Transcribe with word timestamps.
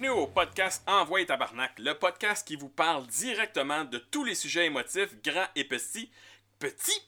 Bienvenue 0.00 0.20
au 0.20 0.26
podcast 0.28 0.84
Envoie 0.86 1.24
Tabarnak, 1.24 1.72
le 1.78 1.92
podcast 1.92 2.46
qui 2.46 2.54
vous 2.54 2.68
parle 2.68 3.04
directement 3.08 3.84
de 3.84 3.98
tous 3.98 4.22
les 4.22 4.36
sujets 4.36 4.66
émotifs, 4.66 5.20
grands 5.24 5.48
et 5.56 5.64
petits. 5.64 6.12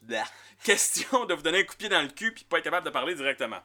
Blah. 0.02 0.24
Question 0.64 1.24
de 1.24 1.34
vous 1.34 1.42
donner 1.42 1.60
un 1.60 1.62
coup 1.62 1.74
de 1.74 1.78
pied 1.78 1.88
dans 1.88 2.02
le 2.02 2.08
cul 2.08 2.32
puis 2.32 2.42
pas 2.42 2.58
être 2.58 2.64
capable 2.64 2.86
de 2.86 2.90
parler 2.90 3.14
directement. 3.14 3.60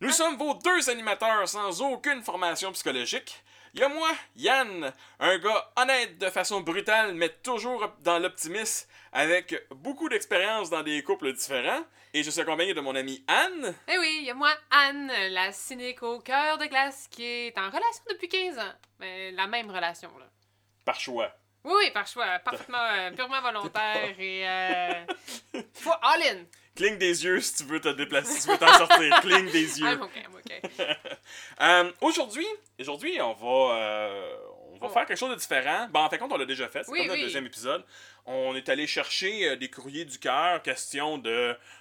Nous 0.00 0.10
sommes 0.10 0.36
vos 0.36 0.54
deux 0.54 0.90
animateurs 0.90 1.48
sans 1.48 1.80
aucune 1.80 2.22
formation 2.22 2.72
psychologique. 2.72 3.40
Il 3.72 3.80
y 3.80 3.82
a 3.84 3.88
moi, 3.88 4.10
Yann, 4.34 4.92
un 5.20 5.38
gars 5.38 5.72
honnête 5.76 6.18
de 6.18 6.28
façon 6.28 6.60
brutale, 6.60 7.14
mais 7.14 7.28
toujours 7.28 7.94
dans 8.00 8.18
l'optimisme, 8.18 8.88
avec 9.12 9.54
beaucoup 9.70 10.08
d'expérience 10.08 10.70
dans 10.70 10.82
des 10.82 11.02
couples 11.04 11.32
différents. 11.32 11.84
Et 12.12 12.24
je 12.24 12.30
suis 12.30 12.40
accompagné 12.40 12.74
de 12.74 12.80
mon 12.80 12.96
amie 12.96 13.24
Anne. 13.28 13.74
Eh 13.86 13.98
oui, 13.98 14.18
il 14.22 14.24
y 14.24 14.30
a 14.30 14.34
moi, 14.34 14.50
Anne, 14.72 15.12
la 15.30 15.52
cynique 15.52 16.02
au 16.02 16.18
cœur 16.18 16.58
de 16.58 16.66
glace, 16.66 17.06
qui 17.12 17.24
est 17.24 17.58
en 17.58 17.66
relation 17.66 18.02
depuis 18.10 18.28
15 18.28 18.58
ans. 18.58 18.72
Mais 18.98 19.30
la 19.30 19.46
même 19.46 19.70
relation, 19.70 20.10
là. 20.18 20.26
Par 20.84 20.98
choix. 20.98 21.32
Oui, 21.62 21.74
oui, 21.76 21.90
par 21.92 22.08
choix, 22.08 22.40
parfaitement, 22.40 22.78
euh, 22.78 23.12
purement 23.12 23.40
volontaire 23.40 24.18
et... 24.18 24.48
Euh, 24.48 25.04
faut 25.74 25.92
all 26.02 26.22
in. 26.22 26.44
Cligne 26.74 26.98
des 26.98 27.24
yeux 27.24 27.40
si 27.40 27.56
tu 27.56 27.64
veux 27.64 27.80
te 27.80 27.90
déplacer, 27.90 28.40
si 28.40 28.46
tu 28.46 28.52
veux 28.52 28.58
t'en 28.58 28.72
sortir. 28.72 29.14
Cligne 29.20 29.50
des 29.50 29.80
yeux. 29.80 29.86
I'm 29.86 30.02
okay, 30.02 30.20
I'm 30.20 30.34
okay. 30.34 30.96
Euh, 31.60 31.90
aujourd'hui, 32.00 32.46
aujourd'hui, 32.78 33.20
on 33.20 33.32
va, 33.34 33.74
euh, 33.76 34.36
on 34.72 34.78
va 34.78 34.86
Oh. 34.86 34.88
faire 34.88 35.06
quelque 35.06 35.18
chose 35.18 35.30
de 35.30 35.36
différent. 35.36 35.88
Ben, 35.92 36.00
en 36.00 36.08
fait, 36.10 36.18
compte, 36.18 36.32
on 36.32 36.36
l'a 36.38 36.46
déjà 36.46 36.68
fait. 36.68 36.84
C'est 36.84 36.90
Oui, 36.92 37.06
comme 37.06 37.16
oui. 37.16 37.22
deuxième 37.22 37.46
épisode. 37.46 37.84
On 38.26 38.54
est 38.56 38.68
allé 38.68 38.86
chercher 38.86 39.48
euh, 39.50 39.56
des 39.56 39.68
courriers 39.68 40.04
du 40.04 40.18
cœur, 40.18 40.62
question 40.62 41.18
de 41.18 41.30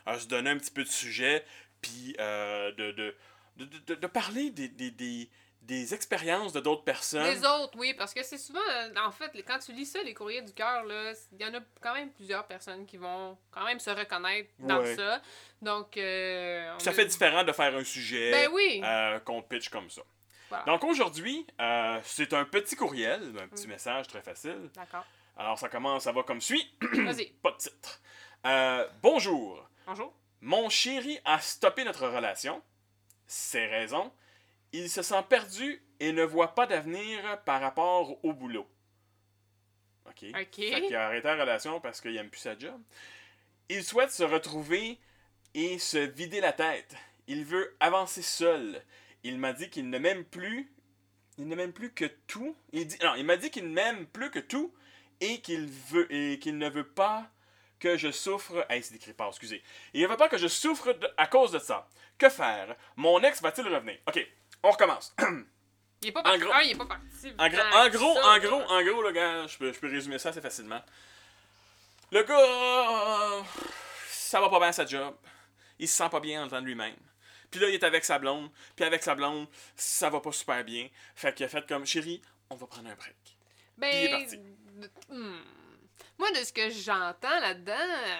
euh, 0.07 0.19
se 0.19 0.25
donner 0.27 0.49
un 0.49 0.57
petit 0.57 0.71
peu 0.71 0.83
de 0.83 0.89
sujet, 0.89 1.45
puis 1.81 2.15
de, 2.17 2.91
de, 2.91 3.15
de, 3.57 3.65
de- 3.87 3.95
de 3.95 4.07
parler 4.07 4.49
des, 4.51 4.67
des, 4.67 4.91
des, 4.91 5.29
des 5.61 5.93
expériences 5.93 6.51
de 6.53 6.59
d'autres 6.59 6.83
personnes. 6.83 7.23
Les 7.25 7.45
autres, 7.45 7.77
oui, 7.77 7.93
parce 7.93 8.13
que 8.13 8.23
c'est 8.23 8.37
souvent, 8.39 8.59
euh, 8.71 8.89
en 9.05 9.11
fait, 9.11 9.29
quand 9.45 9.59
tu 9.59 9.71
lis 9.73 9.85
ça, 9.85 10.01
les 10.01 10.13
courriers 10.13 10.41
du 10.41 10.53
cœur, 10.53 10.83
il 11.31 11.41
y 11.41 11.45
en 11.45 11.53
a 11.53 11.59
quand 11.81 11.93
même 11.93 12.09
plusieurs 12.11 12.45
personnes 12.47 12.85
qui 12.87 12.97
vont 12.97 13.37
quand 13.51 13.65
même 13.65 13.79
se 13.79 13.89
reconnaître 13.91 14.49
dans 14.59 14.79
Ouais. 14.79 14.95
ça. 14.95 15.21
Donc, 15.61 15.95
euh, 15.97 16.73
Ça 16.79 16.89
a- 16.89 16.93
fait 16.93 17.05
différent 17.05 17.43
de 17.43 17.51
faire 17.51 17.75
un 17.75 17.83
sujet 17.83 18.31
Ben 18.31 18.49
oui. 18.51 18.81
euh, 18.83 19.19
qu'on 19.19 19.41
pitch 19.43 19.69
comme 19.69 19.89
ça. 19.89 20.01
Voilà. 20.49 20.63
Donc 20.65 20.83
aujourd'hui, 20.83 21.45
euh, 21.61 21.99
c'est 22.03 22.33
un 22.33 22.45
petit 22.45 22.75
courriel, 22.75 23.21
un 23.39 23.47
petit 23.47 23.67
Mm. 23.67 23.71
message 23.71 24.07
très 24.07 24.21
facile. 24.23 24.69
D'accord. 24.73 25.05
Alors 25.37 25.59
ça 25.59 25.69
commence, 25.69 26.03
ça 26.05 26.11
va 26.11 26.23
comme 26.23 26.41
suit. 26.41 26.73
Vas-y. 26.81 27.27
Pas 27.43 27.51
de 27.51 27.57
titre. 27.57 28.01
Bonjour. 29.03 29.63
Bonjour. 29.85 30.13
Mon 30.41 30.69
chéri 30.69 31.19
a 31.25 31.39
stoppé 31.39 31.83
notre 31.83 32.07
relation. 32.07 32.61
Ses 33.27 33.65
raisons. 33.67 34.11
Il 34.73 34.89
se 34.89 35.01
sent 35.01 35.23
perdu 35.29 35.81
et 35.99 36.11
ne 36.11 36.23
voit 36.23 36.53
pas 36.55 36.67
d'avenir 36.67 37.41
par 37.43 37.59
rapport 37.61 38.23
au 38.23 38.33
boulot. 38.33 38.67
OK. 40.07 40.25
OK. 40.29 40.33
Fait 40.33 40.81
qu'il 40.81 40.95
a 40.95 41.05
arrêté 41.07 41.27
la 41.27 41.35
relation 41.41 41.79
parce 41.79 42.01
qu'il 42.01 42.15
aime 42.17 42.29
plus 42.29 42.39
sa 42.39 42.57
job. 42.57 42.79
Il 43.69 43.83
souhaite 43.83 44.11
se 44.11 44.23
retrouver 44.23 44.97
et 45.53 45.77
se 45.79 45.97
vider 45.97 46.41
la 46.41 46.53
tête. 46.53 46.95
Il 47.27 47.45
veut 47.45 47.75
avancer 47.79 48.21
seul. 48.21 48.83
Il 49.23 49.37
m'a 49.37 49.53
dit 49.53 49.69
qu'il 49.69 49.89
ne 49.89 49.97
m'aime 49.99 50.23
plus. 50.25 50.71
Il 51.37 51.47
ne 51.47 51.55
m'aime 51.55 51.73
plus 51.73 51.91
que 51.93 52.05
tout. 52.27 52.55
Il 52.73 52.87
dit 52.87 52.97
non, 53.03 53.15
il 53.15 53.25
m'a 53.25 53.37
dit 53.37 53.49
qu'il 53.49 53.65
ne 53.67 53.73
m'aime 53.73 54.05
plus 54.07 54.31
que 54.31 54.39
tout 54.39 54.73
et 55.21 55.41
qu'il 55.41 55.67
veut 55.67 56.11
et 56.13 56.39
qu'il 56.39 56.57
ne 56.57 56.69
veut 56.69 56.87
pas 56.87 57.29
que 57.79 57.97
je 57.97 58.11
souffre. 58.11 58.65
Hey, 58.69 58.83
c'est 58.83 58.95
écrit 58.95 59.13
pas, 59.13 59.27
excusez. 59.27 59.61
Il 59.93 60.01
ne 60.03 60.07
veut 60.07 60.17
pas 60.17 60.29
que 60.29 60.37
je 60.37 60.47
souffre 60.47 60.91
de- 60.93 61.09
à 61.17 61.27
cause 61.27 61.51
de 61.51 61.59
ça. 61.59 61.87
Que 62.17 62.29
faire? 62.29 62.75
Mon 62.95 63.21
ex 63.23 63.41
va-t-il 63.41 63.67
revenir? 63.67 63.97
Ok, 64.07 64.25
on 64.63 64.71
recommence. 64.71 65.15
Il 66.01 66.07
est 66.09 66.11
pas 66.13 66.21
En 66.21 66.23
parti. 66.23 66.39
gros- 66.39 66.51
Ah, 66.53 66.63
il 66.63 66.71
est 66.71 66.75
pas 66.75 66.85
parti. 66.85 67.33
En, 67.37 67.49
gros, 67.89 68.15
ça, 68.15 68.25
en 68.29 68.39
gros, 68.39 68.61
en 68.61 68.83
gros, 68.83 69.01
le 69.03 69.11
gars, 69.11 69.45
je 69.47 69.57
peux, 69.57 69.73
je 69.73 69.79
peux 69.79 69.89
résumer 69.89 70.17
ça 70.17 70.29
assez 70.29 70.39
facilement. 70.39 70.81
Le 72.11 72.23
gars, 72.23 72.39
euh, 72.39 73.41
ça 74.07 74.39
va 74.39 74.47
pas 74.49 74.59
bien 74.59 74.69
à 74.69 74.71
sa 74.73 74.85
job. 74.85 75.13
Il 75.77 75.89
se 75.89 75.97
sent 75.97 76.07
pas 76.09 76.21
bien 76.21 76.41
en 76.43 76.47
temps 76.47 76.61
de 76.61 76.65
lui-même. 76.67 76.95
Puis 77.51 77.59
là, 77.59 77.67
il 77.67 77.73
est 77.73 77.83
avec 77.83 78.05
sa 78.05 78.17
blonde. 78.17 78.49
Puis 78.77 78.85
avec 78.85 79.03
sa 79.03 79.13
blonde, 79.13 79.47
ça 79.75 80.09
va 80.09 80.21
pas 80.21 80.31
super 80.31 80.63
bien. 80.63 80.87
Fait 81.15 81.33
qu'il 81.35 81.45
a 81.45 81.49
fait 81.49 81.67
comme, 81.67 81.85
chérie, 81.85 82.21
on 82.49 82.55
va 82.55 82.65
prendre 82.65 82.89
un 82.89 82.95
break. 82.95 83.15
Ben, 83.77 83.89
il 83.93 84.05
est 84.05 84.09
parti. 84.09 84.37
d- 84.37 84.89
hmm. 85.09 85.39
Moi, 86.17 86.29
de 86.31 86.37
ce 86.37 86.51
que 86.51 86.69
j'entends 86.69 87.39
là-dedans, 87.41 87.73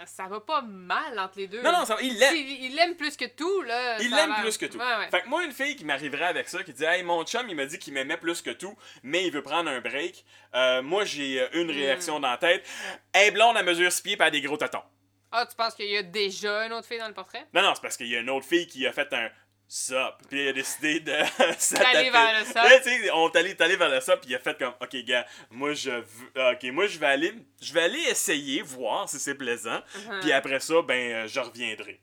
ça 0.06 0.28
va 0.28 0.40
pas 0.40 0.62
mal 0.62 1.20
entre 1.20 1.38
les 1.38 1.48
deux. 1.48 1.62
Non, 1.62 1.72
non, 1.72 1.86
ça 1.86 1.96
va, 1.96 2.02
il 2.02 2.18
l'aime. 2.18 2.36
Il 2.36 2.66
il 2.66 2.76
l'aime 2.76 2.96
plus 2.96 3.18
que 3.18 3.26
tout, 3.26 3.62
là. 3.64 4.02
Il 4.02 4.10
l'aime 4.12 4.34
plus 4.42 4.58
que 4.58 4.66
tout. 4.68 4.78
Ouais, 4.78 4.96
ouais. 5.00 5.10
Fait 5.10 5.22
que 5.22 5.28
moi, 5.28 5.44
une 5.44 5.52
fille 5.52 5.76
qui 5.76 5.84
m'arriverait 5.86 6.26
avec 6.26 6.48
ça, 6.48 6.64
qui 6.64 6.72
dit 6.74 6.84
Hey, 6.86 7.04
mon 7.04 7.24
chum, 7.26 7.46
il 7.50 7.56
m'a 7.56 7.66
dit 7.66 7.78
qu'il 7.78 7.94
m'aimait 7.94 8.18
plus 8.18 8.42
que 8.42 8.52
tout, 8.52 8.76
mais 9.04 9.26
il 9.26 9.32
veut 9.32 9.42
prendre 9.44 9.70
un 9.70 9.82
break. 9.82 10.24
Euh, 10.56 10.82
moi, 10.82 11.04
j'ai 11.06 11.42
euh, 11.42 11.48
une 11.54 11.68
Hmm. 11.68 11.76
réaction 11.76 12.20
dans 12.20 12.30
la 12.32 12.38
tête. 12.38 12.66
Hey, 13.14 13.32
blonde, 13.32 13.58
à 13.58 13.64
mesure 13.64 13.92
6 13.92 14.02
pieds, 14.02 14.18
pas 14.18 14.32
des 14.32 14.42
gros 14.42 14.58
tatons. 14.58 14.84
Ah, 15.32 15.46
tu 15.46 15.56
penses 15.56 15.76
qu'il 15.76 15.86
y 15.90 15.98
a 15.98 16.02
déjà 16.04 16.66
une 16.66 16.74
autre 16.74 16.88
fille 16.88 16.98
dans 17.00 17.08
le 17.08 17.14
portrait? 17.14 17.46
Non, 17.54 17.62
non, 17.62 17.76
c'est 17.76 17.82
parce 17.82 17.98
qu'il 17.98 18.08
y 18.08 18.16
a 18.16 18.20
une 18.20 18.30
autre 18.32 18.48
fille 18.48 18.66
qui 18.66 18.88
a 18.88 18.92
fait 18.94 19.12
un 19.14 19.30
sup. 19.70 20.16
Puis 20.28 20.44
il 20.44 20.48
a 20.50 20.54
décidé 20.54 21.00
de 21.00 21.12
D'aller 21.80 22.10
vers 22.10 22.40
le 22.40 22.46
sup. 22.46 22.56
Là, 22.56 22.80
tu 22.80 22.90
sais, 22.90 23.12
on 23.12 23.32
est 23.32 23.62
allé, 23.62 23.76
vers 23.76 23.90
le 23.90 24.02
sup, 24.02 24.20
puis 24.20 24.32
il 24.32 24.36
a 24.36 24.40
fait 24.40 24.58
comme, 24.58 24.74
OK, 24.82 24.96
gars, 25.06 25.26
moi, 25.52 25.74
je 25.74 25.92
veux, 25.92 26.32
ah, 26.36 26.54
OK, 26.54 26.64
moi, 26.72 26.88
je 26.88 26.98
vais 26.98 27.06
aller, 27.06 27.34
je 27.62 27.72
vais 27.72 27.84
aller 27.84 28.00
essayer, 28.10 28.64
voir 28.64 29.08
si 29.08 29.20
c'est 29.20 29.36
plaisant. 29.36 29.78
Uh-huh. 29.78 30.20
Puis 30.22 30.32
après 30.32 30.60
ça, 30.60 30.82
ben, 30.82 31.12
euh, 31.12 31.28
je 31.28 31.40
reviendrai. 31.40 32.02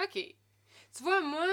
Ok. 0.00 0.14
Tu 0.14 1.02
vois, 1.02 1.20
moi, 1.20 1.44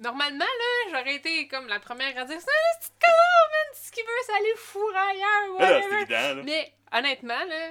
normalement, 0.00 0.44
là, 0.44 0.90
j'aurais 0.90 1.14
été 1.14 1.46
comme 1.46 1.68
la 1.68 1.78
première 1.78 2.08
à 2.18 2.24
dire 2.24 2.36
là, 2.36 2.52
c'est 2.80 2.90
con, 2.90 3.12
man, 3.52 3.74
ce 3.80 3.92
qu'il 3.92 4.02
veut, 4.02 4.10
c'est 4.26 4.32
aller 4.32 4.54
fourrer 4.56 4.96
ailleurs, 4.96 5.54
whatever. 5.54 6.42
Mais 6.42 6.74
honnêtement, 6.92 7.44
là, 7.44 7.70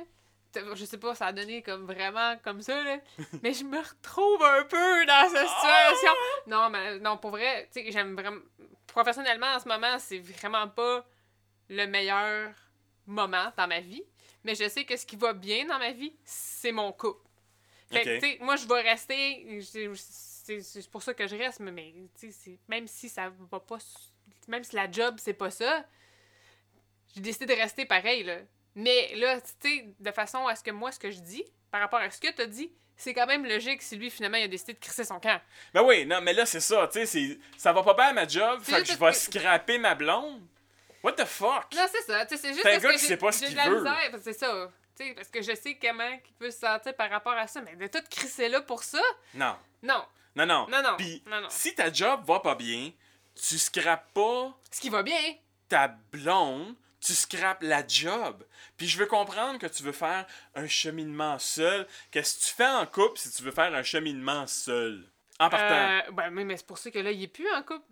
je 0.75 0.85
sais 0.85 0.97
pas, 0.97 1.13
ça 1.15 1.27
a 1.27 1.31
donné 1.33 1.61
comme 1.61 1.85
vraiment 1.85 2.37
comme 2.43 2.61
ça, 2.61 2.81
là. 2.83 2.97
mais 3.43 3.53
je 3.53 3.63
me 3.63 3.77
retrouve 3.77 4.43
un 4.43 4.63
peu 4.63 5.05
dans 5.05 5.29
cette 5.29 5.47
situation. 5.47 6.11
Non, 6.47 6.69
mais 6.69 6.99
non, 6.99 7.17
pour 7.17 7.31
vrai, 7.31 7.69
tu 7.73 7.81
sais, 7.83 7.91
j'aime 7.91 8.15
vraiment. 8.15 8.41
Professionnellement, 8.87 9.47
en 9.53 9.59
ce 9.59 9.67
moment, 9.67 9.99
c'est 9.99 10.17
vraiment 10.19 10.67
pas 10.67 11.05
le 11.69 11.85
meilleur 11.85 12.51
moment 13.05 13.51
dans 13.55 13.67
ma 13.67 13.79
vie. 13.79 14.03
Mais 14.43 14.55
je 14.55 14.67
sais 14.69 14.85
que 14.85 14.95
ce 14.97 15.05
qui 15.05 15.15
va 15.15 15.33
bien 15.33 15.65
dans 15.65 15.77
ma 15.77 15.91
vie, 15.91 16.15
c'est 16.23 16.71
mon 16.71 16.91
couple. 16.91 17.27
Fait 17.91 18.01
que, 18.03 18.15
Ok. 18.15 18.19
tu 18.21 18.27
sais, 18.31 18.37
moi, 18.41 18.55
je 18.55 18.67
vais 18.67 18.81
rester. 18.81 19.61
c'est- 19.61 20.89
pour 20.89 21.03
ça 21.03 21.13
que 21.13 21.27
je 21.27 21.35
reste, 21.35 21.59
mais, 21.59 21.71
mais 21.71 21.93
tu 22.19 22.31
sais, 22.31 22.57
même 22.67 22.87
si 22.87 23.07
ça 23.09 23.31
va 23.51 23.59
pas. 23.59 23.77
Même 24.47 24.63
si 24.63 24.75
la 24.75 24.89
job, 24.89 25.15
c'est 25.19 25.33
pas 25.33 25.51
ça, 25.51 25.85
j'ai 27.13 27.21
décidé 27.21 27.45
de 27.45 27.53
rester 27.53 27.85
pareil, 27.85 28.23
là. 28.23 28.37
Mais 28.79 29.13
là, 29.15 29.39
tu 29.41 29.49
sais, 29.69 29.85
de 29.99 30.11
façon 30.11 30.47
à 30.47 30.55
ce 30.55 30.63
que 30.63 30.71
moi, 30.71 30.91
ce 30.91 30.99
que 30.99 31.11
je 31.11 31.19
dis, 31.19 31.43
par 31.71 31.81
rapport 31.81 31.99
à 31.99 32.09
ce 32.09 32.19
que 32.19 32.31
t'as 32.31 32.45
dit, 32.45 32.71
c'est 32.95 33.13
quand 33.13 33.27
même 33.27 33.45
logique 33.45 33.81
si 33.81 33.95
lui, 33.97 34.09
finalement, 34.09 34.37
il 34.37 34.43
a 34.43 34.47
décidé 34.47 34.73
de 34.73 34.79
crisser 34.79 35.03
son 35.03 35.19
camp. 35.19 35.39
Ben 35.73 35.83
oui, 35.83 36.05
non, 36.05 36.21
mais 36.21 36.33
là, 36.33 36.45
c'est 36.45 36.59
ça, 36.59 36.87
tu 36.91 37.05
sais, 37.05 37.39
ça 37.57 37.73
va 37.73 37.83
pas 37.83 37.93
bien 37.93 38.05
à 38.07 38.13
ma 38.13 38.27
job, 38.27 38.61
fait 38.61 38.81
que 38.83 38.91
je 38.93 38.97
vais 38.97 39.13
scraper 39.13 39.77
ma 39.77 39.95
blonde. 39.95 40.41
What 41.03 41.13
the 41.13 41.25
fuck? 41.25 41.73
Non, 41.75 41.85
c'est 41.91 42.01
ça. 42.01 42.25
tu 42.25 42.35
sais, 42.35 42.41
C'est 42.41 42.49
juste 42.53 42.61
C'est 42.63 42.75
un 42.75 42.79
gars 42.79 42.91
qui 42.93 42.99
sait 42.99 43.17
pas 43.17 43.31
ce 43.31 43.45
qu'il 43.45 43.55
veut. 43.55 43.85
C'est 44.21 44.33
ça. 44.33 44.69
Tu 44.97 45.05
sais, 45.07 45.13
parce 45.13 45.29
que 45.29 45.41
je 45.41 45.55
sais 45.55 45.77
comment 45.81 46.09
il 46.09 46.33
peut 46.37 46.51
se 46.51 46.59
sentir 46.59 46.93
par 46.95 47.09
rapport 47.09 47.33
à 47.33 47.47
ça. 47.47 47.61
Mais 47.61 47.75
de 47.75 47.87
tout 47.87 48.03
crisser 48.09 48.49
là 48.49 48.59
pour 48.61 48.83
ça, 48.83 49.01
Non, 49.33 49.55
non. 49.81 50.03
non, 50.35 50.45
non. 50.45 50.67
Non, 50.69 50.81
non. 50.83 50.95
Puis, 50.97 51.23
non, 51.25 51.39
non. 51.39 51.47
si 51.49 51.73
ta 51.73 51.91
job 51.91 52.21
va 52.25 52.41
pas 52.41 52.55
bien, 52.55 52.91
tu 53.33 53.57
scrapes 53.57 54.11
pas 54.13 54.53
Ce 54.69 54.81
qui 54.81 54.89
va 54.89 55.01
bien. 55.03 55.35
ta 55.69 55.87
blonde, 56.11 56.75
tu 56.99 57.13
scrapes 57.13 57.63
la 57.63 57.85
job. 57.87 58.43
Puis 58.77 58.87
je 58.87 58.97
veux 58.97 59.05
comprendre 59.05 59.59
que 59.59 59.67
tu 59.67 59.83
veux 59.83 59.91
faire 59.91 60.25
un 60.55 60.67
cheminement 60.67 61.39
seul. 61.39 61.87
Qu'est-ce 62.11 62.39
que 62.39 62.45
tu 62.45 62.55
fais 62.55 62.67
en 62.67 62.85
couple 62.85 63.17
si 63.17 63.31
tu 63.31 63.43
veux 63.43 63.51
faire 63.51 63.73
un 63.73 63.83
cheminement 63.83 64.47
seul? 64.47 65.05
En 65.39 65.49
partant. 65.49 65.75
Euh, 65.75 66.11
ben, 66.11 66.29
mais 66.31 66.57
c'est 66.57 66.65
pour 66.65 66.77
ça 66.77 66.91
que 66.91 66.99
là, 66.99 67.11
il 67.11 67.23
est 67.23 67.27
plus 67.27 67.49
en 67.51 67.63
couple. 67.63 67.85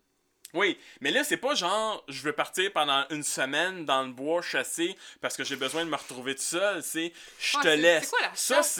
Oui, 0.53 0.77
mais 1.01 1.11
là, 1.11 1.23
c'est 1.25 1.37
pas 1.37 1.55
genre, 1.55 2.03
je 2.07 2.21
veux 2.21 2.31
partir 2.31 2.71
pendant 2.71 3.05
une 3.09 3.21
semaine 3.23 3.85
dans 3.85 4.03
le 4.03 4.11
bois 4.11 4.41
chasser 4.41 4.95
parce 5.21 5.35
que 5.35 5.43
j'ai 5.43 5.57
besoin 5.57 5.83
de 5.83 5.89
me 5.89 5.95
retrouver 5.95 6.35
tout 6.35 6.41
seul. 6.41 6.81
C'est, 6.81 7.11
je 7.39 7.57
Ah, 7.59 7.63
te 7.63 7.67
laisse. 7.67 8.05
C'est 8.05 8.09
quoi 8.11 8.21
la 8.21 8.35
ça, 8.35 8.55
chasse, 8.55 8.71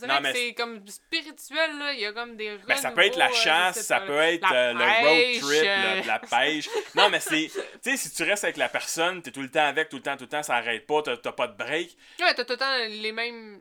c'est. 0.00 0.20
mais 0.22 0.32
c'est 0.32 0.54
comme 0.54 0.86
spirituel, 0.86 1.78
là. 1.78 1.92
Il 1.92 2.00
y 2.00 2.06
a 2.06 2.12
comme 2.12 2.36
des 2.36 2.56
Ben, 2.66 2.76
ça 2.76 2.92
peut 2.92 3.02
être 3.02 3.16
la 3.16 3.28
euh, 3.30 3.34
chasse, 3.34 3.80
ça 3.82 4.00
peut 4.00 4.16
être 4.18 4.50
euh, 4.52 4.72
le 4.72 4.84
road 4.84 5.40
trip, 5.40 5.62
euh, 5.68 6.00
le- 6.02 6.06
la 6.06 6.18
pêche. 6.20 6.68
Non, 6.94 7.08
mais 7.10 7.20
c'est. 7.20 7.50
Tu 7.82 7.90
sais, 7.90 7.96
si 7.96 8.10
tu 8.14 8.22
restes 8.22 8.44
avec 8.44 8.56
la 8.56 8.68
personne, 8.68 9.20
t'es 9.20 9.32
tout 9.32 9.42
le 9.42 9.50
temps 9.50 9.66
avec, 9.66 9.88
tout 9.88 9.96
le 9.96 10.02
temps, 10.02 10.16
tout 10.16 10.24
le 10.24 10.28
temps, 10.30 10.42
ça 10.44 10.54
arrête 10.54 10.86
pas, 10.86 11.02
t'as 11.02 11.16
t'as 11.16 11.32
pas 11.32 11.48
de 11.48 11.56
break. 11.56 11.96
Ouais, 12.20 12.34
t'as 12.34 12.44
tout 12.44 12.52
le 12.52 12.56
temps 12.58 12.76
les 12.88 13.12
mêmes. 13.12 13.60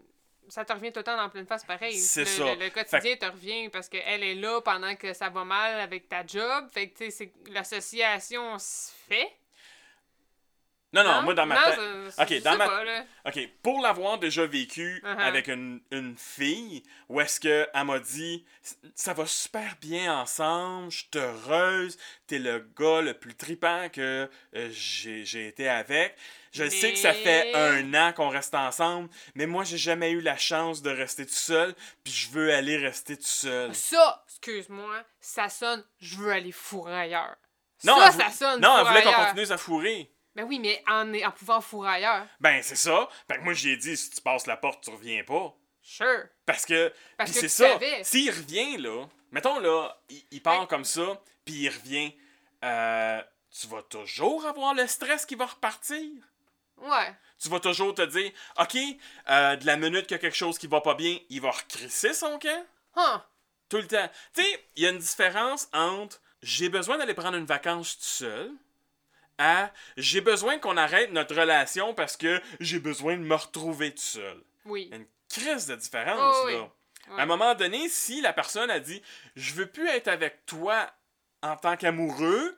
Ça 0.49 0.65
te 0.65 0.73
revient 0.73 0.91
tout 0.91 0.99
le 0.99 1.03
temps 1.03 1.17
dans 1.17 1.29
pleine 1.29 1.45
face 1.47 1.65
pareil. 1.65 1.97
C'est 1.97 2.21
le, 2.21 2.25
ça. 2.25 2.55
Le, 2.55 2.65
le 2.65 2.69
quotidien 2.69 3.15
te 3.15 3.25
revient 3.25 3.69
parce 3.69 3.89
qu'elle 3.89 4.23
est 4.23 4.35
là 4.35 4.61
pendant 4.61 4.95
que 4.95 5.13
ça 5.13 5.29
va 5.29 5.43
mal 5.43 5.79
avec 5.79 6.07
ta 6.07 6.25
job. 6.25 6.67
Fait 6.71 6.89
que, 6.89 7.05
tu 7.05 7.11
sais, 7.11 7.31
l'association 7.51 8.57
se 8.59 8.91
fait. 9.07 9.31
Non, 10.95 11.03
non, 11.03 11.21
moi, 11.23 11.33
dans 11.33 11.45
ma 11.45 11.61
tête. 11.63 11.79
Ok, 12.17 12.41
dans 12.41 12.57
ma- 12.57 12.67
pas. 12.67 12.83
OK, 13.25 13.49
pour 13.61 13.81
l'avoir 13.81 14.17
déjà 14.17 14.45
vécu 14.45 15.01
Uh-huh. 15.03 15.19
avec 15.19 15.47
une, 15.49 15.81
une 15.91 16.15
fille, 16.17 16.81
où 17.09 17.19
est-ce 17.21 17.39
qu'elle 17.39 17.67
m'a 17.85 17.99
dit 17.99 18.45
ça 18.95 19.13
va 19.13 19.25
super 19.25 19.75
bien 19.81 20.19
ensemble, 20.21 20.89
je 20.91 20.97
suis 20.99 21.09
heureuse, 21.15 21.97
t'es 22.27 22.39
le 22.39 22.59
gars 22.79 23.01
le 23.01 23.13
plus 23.13 23.35
tripant 23.35 23.89
que 23.89 24.29
euh, 24.55 24.69
j'ai 24.71 25.47
été 25.47 25.67
avec. 25.69 26.15
Je 26.51 26.67
sais 26.69 26.93
que 26.93 26.97
ça 26.97 27.13
fait 27.13 27.53
un 27.53 27.93
an 27.93 28.13
qu'on 28.13 28.29
reste 28.29 28.55
ensemble, 28.55 29.09
mais 29.35 29.45
moi 29.45 29.63
j'ai 29.65 29.77
jamais 29.77 30.11
eu 30.11 30.21
la 30.21 30.37
chance 30.37 30.81
de 30.81 30.89
rester 30.89 31.25
tout 31.25 31.33
seul, 31.33 31.75
puis 32.03 32.13
je 32.13 32.29
veux 32.29 32.53
aller 32.53 32.77
rester 32.77 33.17
tout 33.17 33.23
seul. 33.25 33.75
Ça, 33.75 34.23
excuse-moi, 34.29 35.03
ça 35.19 35.49
sonne 35.49 35.83
je 35.99 36.15
veux 36.15 36.31
aller 36.31 36.53
fourrer 36.53 36.95
ailleurs. 36.97 37.35
Non, 37.83 37.97
ça, 37.97 38.07
elle 38.07 38.13
ça 38.13 38.29
sonne 38.31 38.61
Non, 38.61 38.77
elle 38.79 38.87
voulait 38.87 39.03
qu'on 39.03 39.11
continue 39.25 39.51
à 39.51 39.57
fourrer. 39.57 40.11
Ben 40.35 40.43
oui, 40.43 40.59
mais 40.59 40.83
en, 40.87 41.13
en 41.13 41.31
pouvant 41.31 41.61
fourrer 41.61 41.89
ailleurs. 41.95 42.27
Ben 42.39 42.61
c'est 42.61 42.75
ça. 42.75 43.07
Fait 43.27 43.37
que 43.37 43.43
moi 43.43 43.53
j'ai 43.53 43.77
dit 43.77 43.95
si 43.95 44.09
tu 44.11 44.21
passes 44.21 44.47
la 44.47 44.57
porte, 44.57 44.83
tu 44.83 44.89
reviens 44.91 45.23
pas. 45.23 45.53
Sure. 45.81 46.25
Parce 46.45 46.65
que 46.65 46.91
Parce 47.17 47.31
que 47.31 47.39
c'est 47.39 47.47
ça. 47.49 47.79
S'il 48.03 48.29
revient, 48.31 48.77
là, 48.77 49.05
mettons, 49.31 49.59
là, 49.59 49.97
il, 50.09 50.23
il 50.31 50.41
part 50.41 50.61
Ouais. 50.61 50.67
comme 50.67 50.83
ça, 50.85 51.21
puis 51.45 51.53
il 51.53 51.69
revient, 51.69 52.13
euh, 52.63 53.21
tu 53.51 53.67
vas 53.67 53.83
toujours 53.83 54.45
avoir 54.47 54.73
le 54.73 54.87
stress 54.87 55.25
qui 55.25 55.35
va 55.35 55.45
repartir? 55.45 56.01
Ouais. 56.77 57.15
Tu 57.39 57.47
vas 57.49 57.59
toujours 57.59 57.93
te 57.93 58.01
dire, 58.01 58.31
OK, 58.59 58.75
euh, 59.29 59.55
de 59.55 59.65
la 59.65 59.77
minute 59.77 60.03
qu'il 60.07 60.15
y 60.15 60.15
a 60.15 60.19
quelque 60.19 60.35
chose 60.35 60.57
qui 60.57 60.67
va 60.67 60.81
pas 60.81 60.95
bien, 60.95 61.17
il 61.29 61.39
va 61.41 61.51
recrisser 61.51 62.13
son 62.13 62.39
camp? 62.39 62.65
Huh. 62.97 63.19
Tout 63.69 63.77
le 63.77 63.87
temps. 63.87 64.09
Tu 64.33 64.41
sais, 64.43 64.65
il 64.75 64.83
y 64.83 64.87
a 64.87 64.89
une 64.89 64.97
différence 64.99 65.69
entre 65.71 66.19
j'ai 66.41 66.69
besoin 66.69 66.97
d'aller 66.97 67.13
prendre 67.13 67.37
une 67.37 67.45
vacance 67.45 67.97
tout 67.97 68.03
seul 68.05 68.51
à 69.37 69.71
j'ai 69.97 70.21
besoin 70.21 70.59
qu'on 70.59 70.77
arrête 70.77 71.11
notre 71.11 71.35
relation 71.35 71.93
parce 71.93 72.15
que 72.17 72.41
j'ai 72.59 72.79
besoin 72.79 73.17
de 73.17 73.21
me 73.23 73.35
retrouver 73.35 73.91
tout 73.91 74.01
seul. 74.01 74.37
Oui. 74.65 74.89
Une 74.93 75.05
crise 75.29 75.67
de 75.67 75.75
différence, 75.75 76.35
Oh, 76.41 76.43
oui. 76.47 76.53
là. 76.53 76.61
Ouais. 76.61 77.19
À 77.19 77.23
un 77.23 77.25
moment 77.27 77.53
donné, 77.53 77.87
si 77.89 78.21
la 78.21 78.33
personne 78.33 78.69
a 78.71 78.79
dit 78.79 79.01
Je 79.35 79.53
veux 79.53 79.67
plus 79.67 79.87
être 79.89 80.07
avec 80.07 80.45
toi 80.45 80.89
en 81.43 81.55
tant 81.55 81.75
qu'amoureux, 81.77 82.57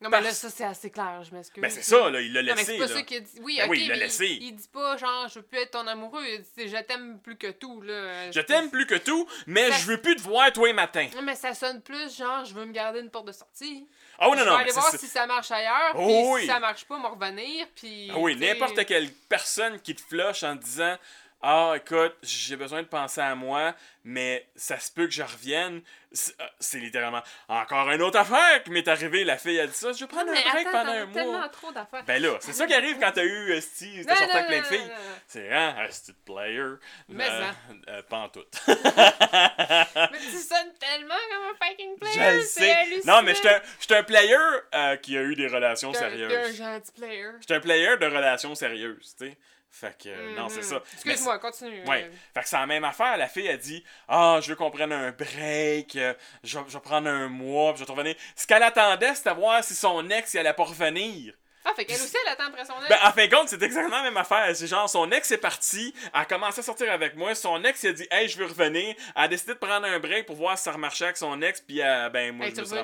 Non, 0.00 0.10
mais 0.10 0.20
là, 0.20 0.32
ça, 0.32 0.50
c'est 0.50 0.64
assez 0.64 0.90
clair, 0.90 1.22
je 1.22 1.34
m'excuse. 1.34 1.62
ben 1.62 1.70
c'est 1.70 1.80
ça, 1.82 2.10
là, 2.10 2.20
il 2.20 2.32
l'a 2.32 2.42
Non, 2.42 2.48
mais 2.48 2.54
laissé. 2.56 2.72
c'est 2.72 2.78
pas 2.78 2.86
là. 2.86 2.94
ça 2.94 3.02
qu'il 3.02 3.16
a 3.16 3.20
dit. 3.20 3.38
Oui, 3.40 3.56
Ben 3.58 3.64
ok, 3.64 3.70
oui, 3.70 3.78
il 3.82 3.88
l'a 3.88 3.94
mais 3.94 4.00
laissé. 4.00 4.26
Il, 4.40 4.54
dit 4.56 4.68
pas, 4.70 4.96
genre, 4.98 5.28
je 5.28 5.34
veux 5.38 5.44
plus 5.44 5.58
être 5.60 5.70
ton 5.70 5.86
amoureux. 5.86 6.22
Il 6.26 6.40
dit, 6.42 6.68
je 6.68 6.82
t'aime 6.82 7.18
plus 7.20 7.36
que 7.36 7.50
tout, 7.52 7.80
là. 7.80 8.30
Je 8.30 8.40
t'aime 8.40 8.70
plus 8.70 8.86
que 8.86 8.96
tout, 8.96 9.26
mais 9.46 9.70
Ça- 9.70 9.78
je 9.78 9.86
veux 9.86 10.00
plus 10.02 10.16
te 10.16 10.22
voir 10.22 10.52
tous 10.52 10.66
les 10.66 10.72
matins. 10.74 11.08
Non, 11.14 11.22
mais 11.22 11.36
ça 11.36 11.54
sonne 11.54 11.80
plus, 11.80 12.14
genre, 12.18 12.44
je 12.44 12.52
veux 12.52 12.66
me 12.66 12.72
garder 12.72 13.00
une 13.00 13.08
porte 13.10 13.28
de 13.28 13.32
sortie. 13.32 13.86
Oh 14.20 14.26
non, 14.26 14.32
je 14.34 14.38
vais 14.40 14.44
non, 14.50 14.56
aller 14.56 14.64
mais 14.66 14.72
voir 14.72 14.90
si 14.94 15.06
ça 15.06 15.26
marche 15.26 15.50
ailleurs, 15.50 15.92
Oh 15.94 16.04
puis 16.06 16.14
oui. 16.34 16.40
si 16.42 16.46
ça 16.48 16.60
marche 16.60 16.84
pas, 16.84 16.98
me 16.98 17.06
revenir, 17.06 17.66
puis... 17.74 18.10
Ah 18.12 18.18
oui, 18.18 18.36
n'importe 18.36 18.84
quelle 18.84 19.10
personne 19.28 19.80
qui 19.80 19.94
te 19.94 20.02
flush 20.02 20.42
en 20.42 20.54
disant 20.56 20.96
Ah, 21.46 21.74
écoute, 21.76 22.16
j'ai 22.22 22.56
besoin 22.56 22.80
de 22.82 22.86
penser 22.88 23.20
à 23.20 23.34
moi, 23.34 23.74
mais 24.02 24.48
ça 24.56 24.78
se 24.78 24.90
peut 24.90 25.04
que 25.04 25.12
je 25.12 25.22
revienne. 25.22 25.82
C'est 26.10 26.40
euh, 26.40 26.44
c'est 26.58 26.78
littéralement 26.78 27.22
encore 27.48 27.90
une 27.90 28.00
autre 28.00 28.18
affaire 28.18 28.62
qui 28.62 28.70
m'est 28.70 28.86
arrivée. 28.88 29.24
La 29.24 29.36
fille 29.36 29.60
a 29.60 29.66
dit 29.66 29.74
ça 29.74 29.92
Je 29.92 30.00
vais 30.00 30.06
prendre 30.06 30.30
Mais 30.30 30.38
un 30.38 30.50
break 30.52 30.66
attends, 30.68 30.78
pendant 30.78 30.92
un 30.92 31.04
mois. 31.06 31.12
tellement 31.14 31.48
trop 31.50 31.72
d'affaires. 31.72 32.04
Ben 32.04 32.22
là, 32.22 32.36
c'est 32.40 32.52
ça 32.54 32.66
qui 32.66 32.72
arrive 32.72 32.98
quand 32.98 33.12
t'as 33.12 33.24
eu 33.24 33.52
Esti, 33.52 33.98
Non, 33.98 34.04
t'as 34.06 34.16
sorti 34.16 34.36
avec 34.36 34.46
plein 34.46 34.60
de 34.60 34.64
filles. 34.66 34.92
C'est 35.26 35.52
hein, 35.52 35.76
Esti 35.86 36.12
de 36.12 36.16
player. 36.24 36.74
Mais 37.08 37.28
euh, 37.28 37.42
ça. 37.42 37.54
euh, 37.92 38.02
pas 38.04 38.16
en 38.16 38.28
tout. 38.30 38.44
Mais 38.68 40.18
tu 40.18 40.38
sonnes 40.38 40.72
tellement 40.80 41.14
comme 41.30 41.44
un 41.50 41.68
fucking 41.68 41.98
player, 41.98 42.40
Je 42.40 42.46
sais. 42.46 42.76
Non, 43.04 43.22
mais 43.22 43.34
j'étais 43.34 43.54
un, 43.54 43.60
j'étais 43.80 43.96
un 43.96 44.02
player 44.02 44.36
euh, 44.74 44.96
qui 44.96 45.16
a 45.18 45.22
eu 45.22 45.34
des 45.34 45.46
relations 45.48 45.90
un- 45.90 45.94
sérieuses. 45.94 46.30
T'es 46.30 46.62
un 46.62 46.74
gentil 46.74 46.92
player. 46.92 47.30
J'étais 47.40 47.54
un 47.54 47.60
player 47.60 47.96
de 47.98 48.06
relations 48.06 48.54
sérieuses, 48.54 49.14
tu 49.18 49.26
sais. 49.28 49.36
Fait 49.76 49.98
que, 50.00 50.08
euh, 50.08 50.36
non, 50.36 50.48
c'est 50.48 50.58
Mhm. 50.58 50.62
ça. 50.62 50.82
Excuse-moi, 50.92 51.38
continue. 51.40 51.84
Ouais. 51.86 52.04
euh. 52.04 52.10
Fait 52.32 52.42
que 52.42 52.48
c'est 52.48 52.56
la 52.56 52.64
même 52.66 52.84
affaire. 52.84 53.16
La 53.16 53.26
fille 53.26 53.48
a 53.48 53.56
dit 53.56 53.82
Ah, 54.06 54.38
je 54.40 54.50
veux 54.50 54.54
qu'on 54.54 54.70
prenne 54.70 54.92
un 54.92 55.10
break, 55.10 55.96
euh, 55.96 56.14
je, 56.44 56.58
vais- 56.58 56.64
je 56.68 56.74
vais 56.74 56.80
prendre 56.80 57.08
un 57.08 57.28
mois, 57.28 57.72
puis 57.72 57.80
je 57.80 57.82
vais 57.82 57.86
te 57.86 57.92
revenir. 57.92 58.14
Ce 58.36 58.46
qu'elle 58.46 58.62
attendait, 58.62 59.14
c'était 59.16 59.34
voir 59.34 59.64
si 59.64 59.74
son 59.74 60.08
ex 60.10 60.32
il 60.34 60.38
allait 60.38 60.52
pas 60.52 60.62
revenir. 60.64 61.34
Ah, 61.66 61.72
fait 61.74 61.84
qu'elle 61.86 61.96
aussi, 62.00 62.14
elle 62.24 62.32
attend 62.32 62.44
après 62.48 62.64
son 62.64 62.74
ex. 62.80 62.88
Ben, 62.88 62.98
en 63.02 63.12
fin 63.12 63.26
de 63.26 63.34
compte, 63.34 63.48
c'est 63.48 63.62
exactement 63.62 63.96
la 63.96 64.02
même 64.02 64.16
affaire. 64.18 64.54
C'est 64.54 64.66
genre, 64.66 64.88
son 64.88 65.10
ex 65.10 65.30
est 65.30 65.38
parti, 65.38 65.94
elle 66.12 66.20
a 66.20 66.24
commencé 66.26 66.60
à 66.60 66.62
sortir 66.62 66.92
avec 66.92 67.16
moi, 67.16 67.34
son 67.34 67.62
ex 67.64 67.82
il 67.84 67.88
a 67.88 67.92
dit 67.92 68.06
Hey, 68.10 68.28
je 68.28 68.36
veux 68.38 68.46
revenir. 68.46 68.94
Elle 69.16 69.22
a 69.22 69.28
décidé 69.28 69.54
de 69.54 69.58
prendre 69.58 69.86
un 69.86 69.98
break 69.98 70.26
pour 70.26 70.36
voir 70.36 70.58
si 70.58 70.64
ça 70.64 70.72
remarchait 70.72 71.04
avec 71.04 71.16
son 71.16 71.40
ex, 71.42 71.60
puis 71.62 71.80
euh, 71.82 72.08
ben, 72.10 72.34
moi, 72.36 72.46
je 72.46 72.60
me 72.60 72.64
suis 72.66 72.74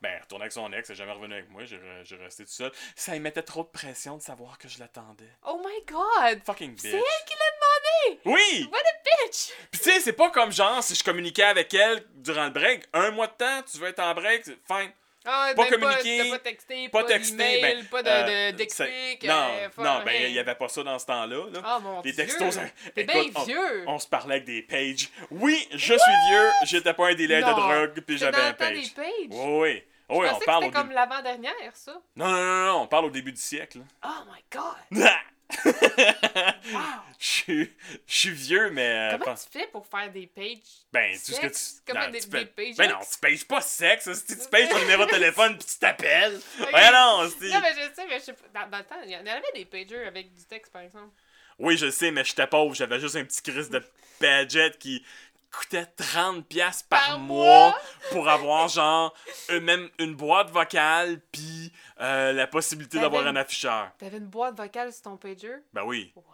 Ben, 0.00 0.10
elle 0.14 0.20
retourné 0.22 0.42
avec 0.44 0.52
son 0.52 0.70
ex, 0.72 0.88
elle 0.90 0.94
est 0.94 0.98
jamais 0.98 1.12
revenu 1.12 1.34
avec 1.34 1.48
moi, 1.50 1.64
j'ai 1.64 1.76
re- 1.76 2.22
resté 2.22 2.44
tout 2.44 2.52
seul. 2.52 2.70
Ça 2.94 3.12
lui 3.12 3.20
mettait 3.20 3.42
trop 3.42 3.62
de 3.62 3.68
pression 3.68 4.16
de 4.18 4.22
savoir 4.22 4.58
que 4.58 4.68
je 4.68 4.78
l'attendais. 4.78 5.30
Oh 5.46 5.60
my 5.64 5.84
god! 5.86 6.42
Fucking 6.44 6.72
bitch. 6.72 6.82
C'est 6.82 6.88
elle 6.90 7.24
qui 7.26 7.34
l'a 7.34 8.10
demandé! 8.12 8.20
Oui! 8.26 8.68
What 8.70 8.78
a 8.78 9.26
bitch! 9.26 9.52
Puis 9.70 9.80
tu 9.80 9.90
sais, 9.90 10.00
c'est 10.00 10.12
pas 10.12 10.30
comme 10.30 10.52
genre 10.52 10.82
si 10.84 10.94
je 10.94 11.02
communiquais 11.02 11.44
avec 11.44 11.72
elle 11.74 12.04
durant 12.14 12.44
le 12.44 12.50
break, 12.50 12.84
un 12.92 13.10
mois 13.10 13.26
de 13.26 13.32
temps, 13.32 13.62
tu 13.70 13.78
veux 13.78 13.88
être 13.88 14.00
en 14.00 14.14
break, 14.14 14.44
fine. 14.44 14.92
Ah, 15.30 15.52
Pas 15.54 15.64
ben, 15.64 15.70
communiquer, 15.70 16.30
Pas, 16.30 16.38
texter, 16.38 16.88
Pas 16.88 17.02
pas, 17.02 17.08
ben, 17.08 17.84
pas 17.84 18.02
de, 18.02 18.08
euh, 18.08 18.52
de, 18.52 18.64
c'est- 18.66 19.18
Non, 19.24 19.34
euh, 19.34 19.68
non, 19.76 20.02
ben 20.02 20.22
il 20.22 20.32
y 20.32 20.38
avait 20.38 20.54
pas 20.54 20.68
ça 20.68 20.82
dans 20.82 20.98
ce 20.98 21.04
temps-là. 21.04 21.50
Là. 21.52 21.60
Ah 21.62 21.78
mon 21.82 22.00
Les 22.00 22.14
textos, 22.14 22.58
T'es 22.94 23.04
bien 23.04 23.24
vieux! 23.44 23.84
On 23.86 23.98
se 23.98 24.06
parlait 24.08 24.36
avec 24.36 24.46
des 24.46 24.62
pages. 24.62 25.10
Oui, 25.30 25.68
je 25.70 25.94
suis 25.94 26.12
vieux, 26.30 26.50
j'étais 26.64 26.94
pas 26.94 27.08
un 27.08 27.14
dealer 27.14 27.44
de 27.44 27.50
drogue, 27.50 28.00
puis 28.06 28.16
j'avais 28.16 28.40
un 28.40 28.54
page. 28.54 28.74
des 28.74 28.90
pages! 28.94 29.06
Oui, 29.30 29.82
oui. 30.08 30.26
On 30.30 30.38
parle 30.40 30.70
comme 30.70 30.82
début. 30.84 30.94
l'avant-dernière, 30.94 31.74
ça. 31.74 32.00
Non, 32.16 32.28
non, 32.28 32.66
non, 32.66 32.80
on 32.82 32.86
parle 32.86 33.04
au 33.04 33.10
début 33.10 33.32
du 33.32 33.40
siècle. 33.40 33.80
Oh 34.02 34.08
my 34.32 34.42
god! 34.50 35.04
Wow! 35.64 36.80
Je 37.18 37.26
suis- 37.26 37.72
je 38.06 38.14
suis 38.14 38.30
vieux, 38.30 38.70
mais. 38.70 39.14
euh, 39.14 39.18
Comment 39.18 39.34
tu 39.36 39.48
fais 39.58 39.66
pour 39.68 39.86
faire 39.86 40.10
des 40.12 40.26
pages? 40.26 40.58
Ben, 40.92 41.12
tout 41.14 41.32
ce 41.32 41.40
que 41.40 41.46
tu. 41.46 41.82
Comment 41.86 42.04
non, 42.06 42.10
des- 42.10 42.20
tu 42.20 42.28
des 42.28 42.46
pages 42.46 42.76
Ben 42.76 42.90
non, 42.90 42.98
tu 43.00 43.18
pages 43.18 43.44
pas 43.46 43.60
sexe, 43.60 44.12
si 44.12 44.26
tu 44.26 44.36
pages 44.50 44.68
ton 44.68 44.78
numéro 44.78 45.04
de 45.04 45.10
téléphone 45.10 45.56
puis 45.58 45.66
tu 45.66 45.78
t'appelles. 45.78 46.38
Ok. 46.60 46.72
Ouais, 46.72 46.92
non, 46.92 47.28
c'est. 47.40 47.48
Non, 47.48 47.60
mais 47.60 47.72
je 47.72 47.94
sais, 47.94 48.06
mais 48.08 48.18
je 48.18 48.24
sais 48.24 48.32
pas. 48.34 48.60
Dans, 48.64 48.70
dans 48.70 48.78
le 48.78 48.84
temps, 48.84 49.00
il 49.04 49.10
y 49.10 49.16
en 49.16 49.20
avait 49.26 49.52
des 49.54 49.64
pagers 49.64 50.04
avec 50.06 50.34
du 50.34 50.44
texte, 50.44 50.72
par 50.72 50.82
exemple. 50.82 51.12
Oui, 51.58 51.76
je 51.76 51.90
sais, 51.90 52.10
mais 52.12 52.24
j'étais 52.24 52.46
pauvre. 52.46 52.74
J'avais 52.74 53.00
juste 53.00 53.16
un 53.16 53.24
petit 53.24 53.42
crise 53.42 53.70
de 53.70 53.82
Padget 54.20 54.72
qui 54.78 55.04
coûtait 55.50 55.86
30$ 55.98 56.42
piastres 56.44 56.88
par, 56.88 57.06
Par 57.06 57.18
mois 57.18 57.44
mois? 57.70 57.78
pour 58.10 58.28
avoir, 58.28 58.68
genre, 58.68 59.14
euh, 59.50 59.60
même 59.60 59.88
une 59.98 60.14
boîte 60.14 60.50
vocale 60.50 61.20
puis 61.32 61.72
euh, 62.00 62.32
la 62.32 62.46
possibilité 62.46 62.98
d'avoir 63.00 63.26
un 63.26 63.36
afficheur. 63.36 63.90
T'avais 63.98 64.18
une 64.18 64.26
boîte 64.26 64.56
vocale 64.56 64.92
sur 64.92 65.02
ton 65.02 65.16
pager? 65.16 65.56
Ben 65.72 65.82
oui. 65.84 66.12
Wow! 66.16 66.24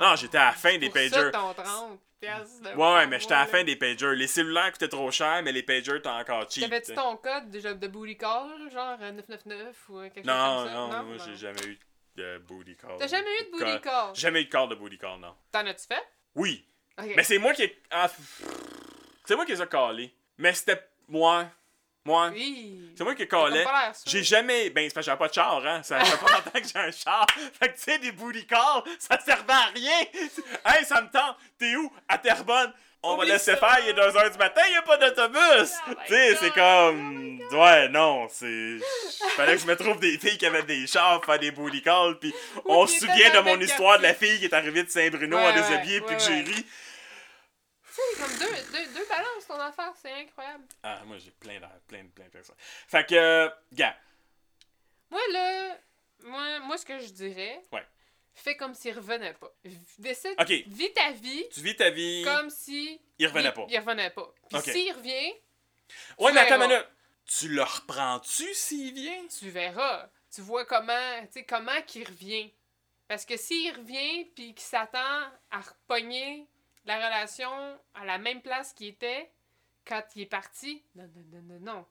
Non, 0.00 0.16
j'étais 0.16 0.38
à 0.38 0.46
la 0.46 0.52
fin 0.52 0.78
des 0.78 0.88
Pour 0.88 0.98
ça, 1.00 1.10
pagers. 1.10 1.30
ton 1.32 1.54
30 1.54 2.00
piastres 2.20 2.62
de 2.62 2.76
Ouais, 2.76 3.06
mais 3.06 3.18
j'étais 3.20 3.34
à 3.34 3.40
la 3.40 3.46
fin 3.46 3.64
des 3.64 3.76
pagers. 3.76 4.14
Les 4.14 4.26
cellulaires 4.26 4.72
coûtaient 4.72 4.88
trop 4.88 5.10
cher, 5.10 5.42
mais 5.42 5.52
les 5.52 5.62
pagers, 5.62 6.00
t'as 6.02 6.20
encore 6.20 6.50
cheap. 6.50 6.62
T'avais-tu 6.64 6.94
ton 6.94 7.16
code 7.16 7.50
déjà 7.50 7.74
de 7.74 7.86
booty 7.88 8.16
call, 8.16 8.70
genre 8.72 8.96
euh, 9.00 9.12
999 9.12 9.76
ou 9.90 9.98
euh, 9.98 10.08
quelque 10.10 10.26
Non, 10.26 10.32
chose 10.34 10.64
comme 10.64 10.72
ça? 10.72 10.96
non, 10.98 11.04
moi, 11.04 11.16
non. 11.16 11.24
j'ai 11.26 11.36
jamais 11.36 11.62
eu 11.66 11.78
de 12.16 12.38
booty 12.38 12.76
call. 12.76 12.96
T'as 12.98 13.06
jamais 13.08 13.30
eu 13.40 13.44
de 13.46 13.50
booty 13.50 13.64
Call. 13.64 13.80
call? 13.80 14.14
Jamais 14.14 14.40
eu 14.42 14.44
de 14.46 14.50
call 14.50 14.68
de 14.68 14.74
booty 14.74 14.98
call, 14.98 15.18
non. 15.20 15.34
T'en 15.52 15.66
as-tu 15.66 15.86
fait? 15.86 16.02
Oui, 16.34 16.66
Mais 17.16 17.24
c'est 17.24 17.38
moi 17.38 17.52
qui 17.52 17.64
ai... 17.64 17.82
ah, 17.90 18.10
c'est 19.24 19.36
moi 19.36 19.44
qui 19.44 19.52
les 19.52 19.62
ai 19.62 19.66
callés. 19.66 20.12
Mais 20.38 20.52
c'était... 20.54 20.80
Moi... 21.08 21.46
Moi... 22.04 22.30
Oui. 22.32 22.92
C'est 22.96 23.04
moi 23.04 23.14
qui 23.14 23.26
sûr. 23.28 23.92
J'ai 24.06 24.24
jamais. 24.24 24.70
Ben, 24.70 24.88
c'est 24.88 24.94
parce 24.94 25.04
que 25.04 25.10
j'avais 25.10 25.18
pas 25.18 25.28
de 25.28 25.34
char, 25.34 25.66
hein. 25.66 25.82
Ça 25.82 26.02
fait 26.02 26.16
pas 26.16 26.32
longtemps 26.32 26.50
que 26.60 26.66
j'ai 26.66 26.78
un 26.78 26.90
char. 26.90 27.26
Fait 27.60 27.68
que, 27.68 27.76
tu 27.76 27.82
sais, 27.82 27.98
des 27.98 28.12
booty 28.12 28.46
calls, 28.46 28.82
ça 28.98 29.18
servait 29.20 29.52
à 29.52 29.70
rien. 29.74 30.00
Hey, 30.64 30.84
ça 30.84 31.02
me 31.02 31.10
tente. 31.10 31.36
T'es 31.58 31.76
où? 31.76 31.92
À 32.08 32.16
Terrebonne. 32.16 32.72
On 33.02 33.16
va 33.16 33.24
laisser 33.24 33.52
ça. 33.52 33.56
faire, 33.56 33.78
il 33.82 33.90
est 33.90 33.92
2h 33.94 34.32
du 34.32 34.38
matin, 34.38 34.60
il 34.68 34.74
y 34.74 34.76
a 34.76 34.82
pas 34.82 34.98
d'autobus. 34.98 35.72
Oh 35.88 35.94
tu 36.06 36.12
sais, 36.12 36.36
c'est 36.36 36.52
comme. 36.52 37.40
ouais, 37.50 37.88
non, 37.88 38.28
c'est. 38.30 38.76
Fallait 39.36 39.54
que 39.54 39.62
je 39.62 39.66
me 39.66 39.74
trouve 39.74 39.98
des 40.00 40.18
filles 40.18 40.36
qui 40.36 40.44
avaient 40.44 40.64
des 40.64 40.86
chars 40.86 41.14
pour 41.20 41.24
faire 41.24 41.38
des 41.38 41.50
booty 41.50 41.80
calls. 41.80 42.18
Puis 42.20 42.34
on 42.66 42.86
se 42.86 42.98
souvient 42.98 43.30
de 43.30 43.40
mon 43.40 43.58
histoire 43.58 43.96
de 43.98 44.02
la 44.02 44.12
fille 44.12 44.38
qui 44.38 44.44
est 44.44 44.54
arrivée 44.54 44.82
de 44.82 44.90
Saint-Bruno 44.90 45.36
Ouais, 45.38 45.46
à 45.46 45.52
ouais, 45.52 46.00
puis 46.06 46.16
que 46.16 46.22
j'ai 46.22 46.40
ri. 46.42 46.66
C'est 47.90 48.20
comme 48.22 48.38
deux, 48.38 48.72
deux, 48.72 48.86
deux 48.94 49.06
balances 49.08 49.46
ton 49.46 49.58
affaire, 49.58 49.92
c'est 50.00 50.12
incroyable. 50.12 50.64
Ah, 50.82 51.02
moi, 51.04 51.18
j'ai 51.18 51.30
plein 51.32 51.58
de, 51.60 51.66
plein 51.88 52.04
de, 52.04 52.08
plein 52.08 52.24
de 52.26 52.30
personnes. 52.30 52.56
Fait 52.58 53.04
que, 53.06 53.14
euh, 53.14 53.48
gars, 53.72 53.96
Moi, 55.10 55.20
là, 55.32 55.76
moi, 56.20 56.60
moi, 56.60 56.78
ce 56.78 56.86
que 56.86 56.98
je 56.98 57.08
dirais, 57.08 57.60
Ouais. 57.72 57.84
fais 58.34 58.56
comme 58.56 58.74
s'il 58.74 58.94
revenait 58.94 59.34
pas. 59.34 59.50
Décide, 59.98 60.34
vis 60.68 60.92
ta 60.92 61.10
vie 61.12 61.46
tu 61.52 61.60
vis 61.60 61.74
ta 61.76 61.90
vie. 61.90 62.22
comme 62.24 62.48
si 62.50 63.00
Il 63.18 63.26
revenait 63.26 63.52
pas. 63.52 63.66
il 63.68 63.78
revenait 63.78 64.10
pas. 64.10 64.32
Puis 64.48 64.58
Ok. 64.58 64.64
s'il 64.64 64.92
revient, 64.92 65.34
Ouais, 66.18 66.30
tu 66.30 66.34
mais 66.34 66.40
attends 66.42 66.58
minute. 66.68 66.86
Tu 67.26 67.48
le 67.48 67.62
reprends-tu 67.62 68.54
s'il 68.54 68.94
vient? 68.94 69.26
tu 69.26 69.50
verras. 69.50 70.08
Tu 70.32 70.40
vois 70.42 70.64
comment, 70.64 71.20
tu 71.26 71.32
sais, 71.40 71.44
comment 71.44 71.82
qu'il 71.82 72.06
revient. 72.06 72.52
Parce 73.08 73.24
que 73.24 73.36
s'il 73.36 73.74
revient 73.76 74.26
puis 74.36 74.54
qu'il 74.54 74.60
s'attend 74.60 75.24
à 75.50 75.60
repogner 75.60 76.46
la 76.84 76.96
relation 76.96 77.50
à 77.94 78.04
la 78.04 78.18
même 78.18 78.40
place 78.42 78.72
qu'il 78.72 78.88
était 78.88 79.30
quand 79.86 80.02
il 80.14 80.22
est 80.22 80.26
parti, 80.26 80.82
non, 80.94 81.04
non, 81.14 81.24
non, 81.32 81.54
non, 81.54 81.72
non. 81.74 81.86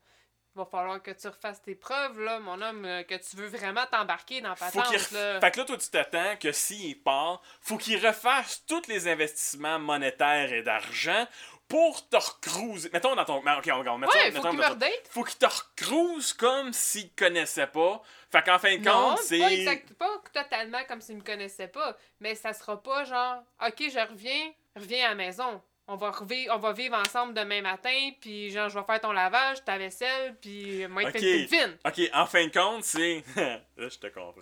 va 0.55 0.65
falloir 0.65 1.01
que 1.01 1.12
tu 1.12 1.27
refasses 1.27 1.62
tes 1.62 1.75
preuves, 1.75 2.19
là, 2.19 2.39
mon 2.39 2.62
homme, 2.62 2.86
euh, 2.86 3.03
que 3.03 3.15
tu 3.15 3.36
veux 3.36 3.48
vraiment 3.48 3.86
t'embarquer 3.86 4.41
dans 4.41 4.55
Faut 4.55 4.65
patente, 4.79 4.88
qu'il 5.08 5.17
là. 5.17 5.39
Fait 5.39 5.51
que 5.51 5.60
là, 5.60 5.65
toi, 5.65 5.77
tu 5.77 5.89
t'attends 5.89 6.36
que 6.38 6.51
s'il 6.51 7.01
part, 7.01 7.41
faut 7.62 7.77
qu'il 7.77 8.05
refasse 8.05 8.65
tous 8.65 8.88
les 8.88 9.08
investissements 9.08 9.79
monétaires 9.79 10.51
et 10.53 10.63
d'argent 10.63 11.25
pour 11.67 12.08
te 12.10 12.15
recruiser. 12.15 12.89
Mettons 12.91 13.15
dans 13.15 13.25
ton. 13.25 13.38
Ok, 13.38 13.69
on 13.72 13.84
va 13.84 13.98
mettre 13.98 14.12
ça. 14.12 14.19
Ouais, 14.19 14.31
faut 14.31 14.38
mettons 14.38 14.50
qu'il 14.50 14.60
dans 14.60 14.75
me 14.75 14.79
ton-. 14.79 15.10
Faut 15.12 15.24
qu'il 15.24 15.38
te 15.38 15.46
recruse 15.46 16.34
comme 16.34 16.74
s'il 16.74 17.12
te 17.12 17.24
connaissait 17.25 17.67
pas. 17.67 18.01
Fait 18.31 18.41
qu'en 18.43 18.58
fin 18.60 18.75
de 18.75 18.84
Non, 18.84 19.10
compte, 19.10 19.17
pas, 19.17 19.24
c'est. 19.24 19.39
exact- 19.39 19.93
pas 19.93 20.22
totalement 20.34 20.84
comme 20.88 21.00
s'il 21.01 21.17
me 21.17 21.22
connaissait 21.24 21.67
pas, 21.67 21.96
mais 22.19 22.34
ça 22.36 22.53
sera 22.53 22.81
pas 22.81 23.03
genre, 23.03 23.43
ok, 23.65 23.75
je 23.89 24.00
reviens, 24.10 24.51
reviens 24.79 25.05
à 25.05 25.09
la 25.09 25.15
maison. 25.15 25.62
On 25.91 25.95
va, 25.95 26.12
on 26.51 26.57
va 26.59 26.71
vivre 26.71 26.95
ensemble 26.95 27.33
demain 27.33 27.62
matin, 27.63 28.12
puis 28.21 28.51
genre, 28.51 28.69
je 28.69 28.77
vais 28.77 28.86
faire 28.86 29.01
ton 29.01 29.12
lavage, 29.12 29.65
ta 29.65 29.77
vaisselle, 29.79 30.36
puis 30.39 30.86
moi, 30.88 31.01
Ok. 31.03 31.15
il 31.15 31.19
fait 31.19 31.41
une 31.41 31.48
fine. 31.48 31.77
Ok, 31.83 32.01
en 32.13 32.25
fin 32.27 32.45
de 32.45 32.51
compte, 32.51 32.83
c'est. 32.83 33.24
là, 33.36 33.59
je 33.89 33.98
te 33.98 34.05
comprends. 34.07 34.36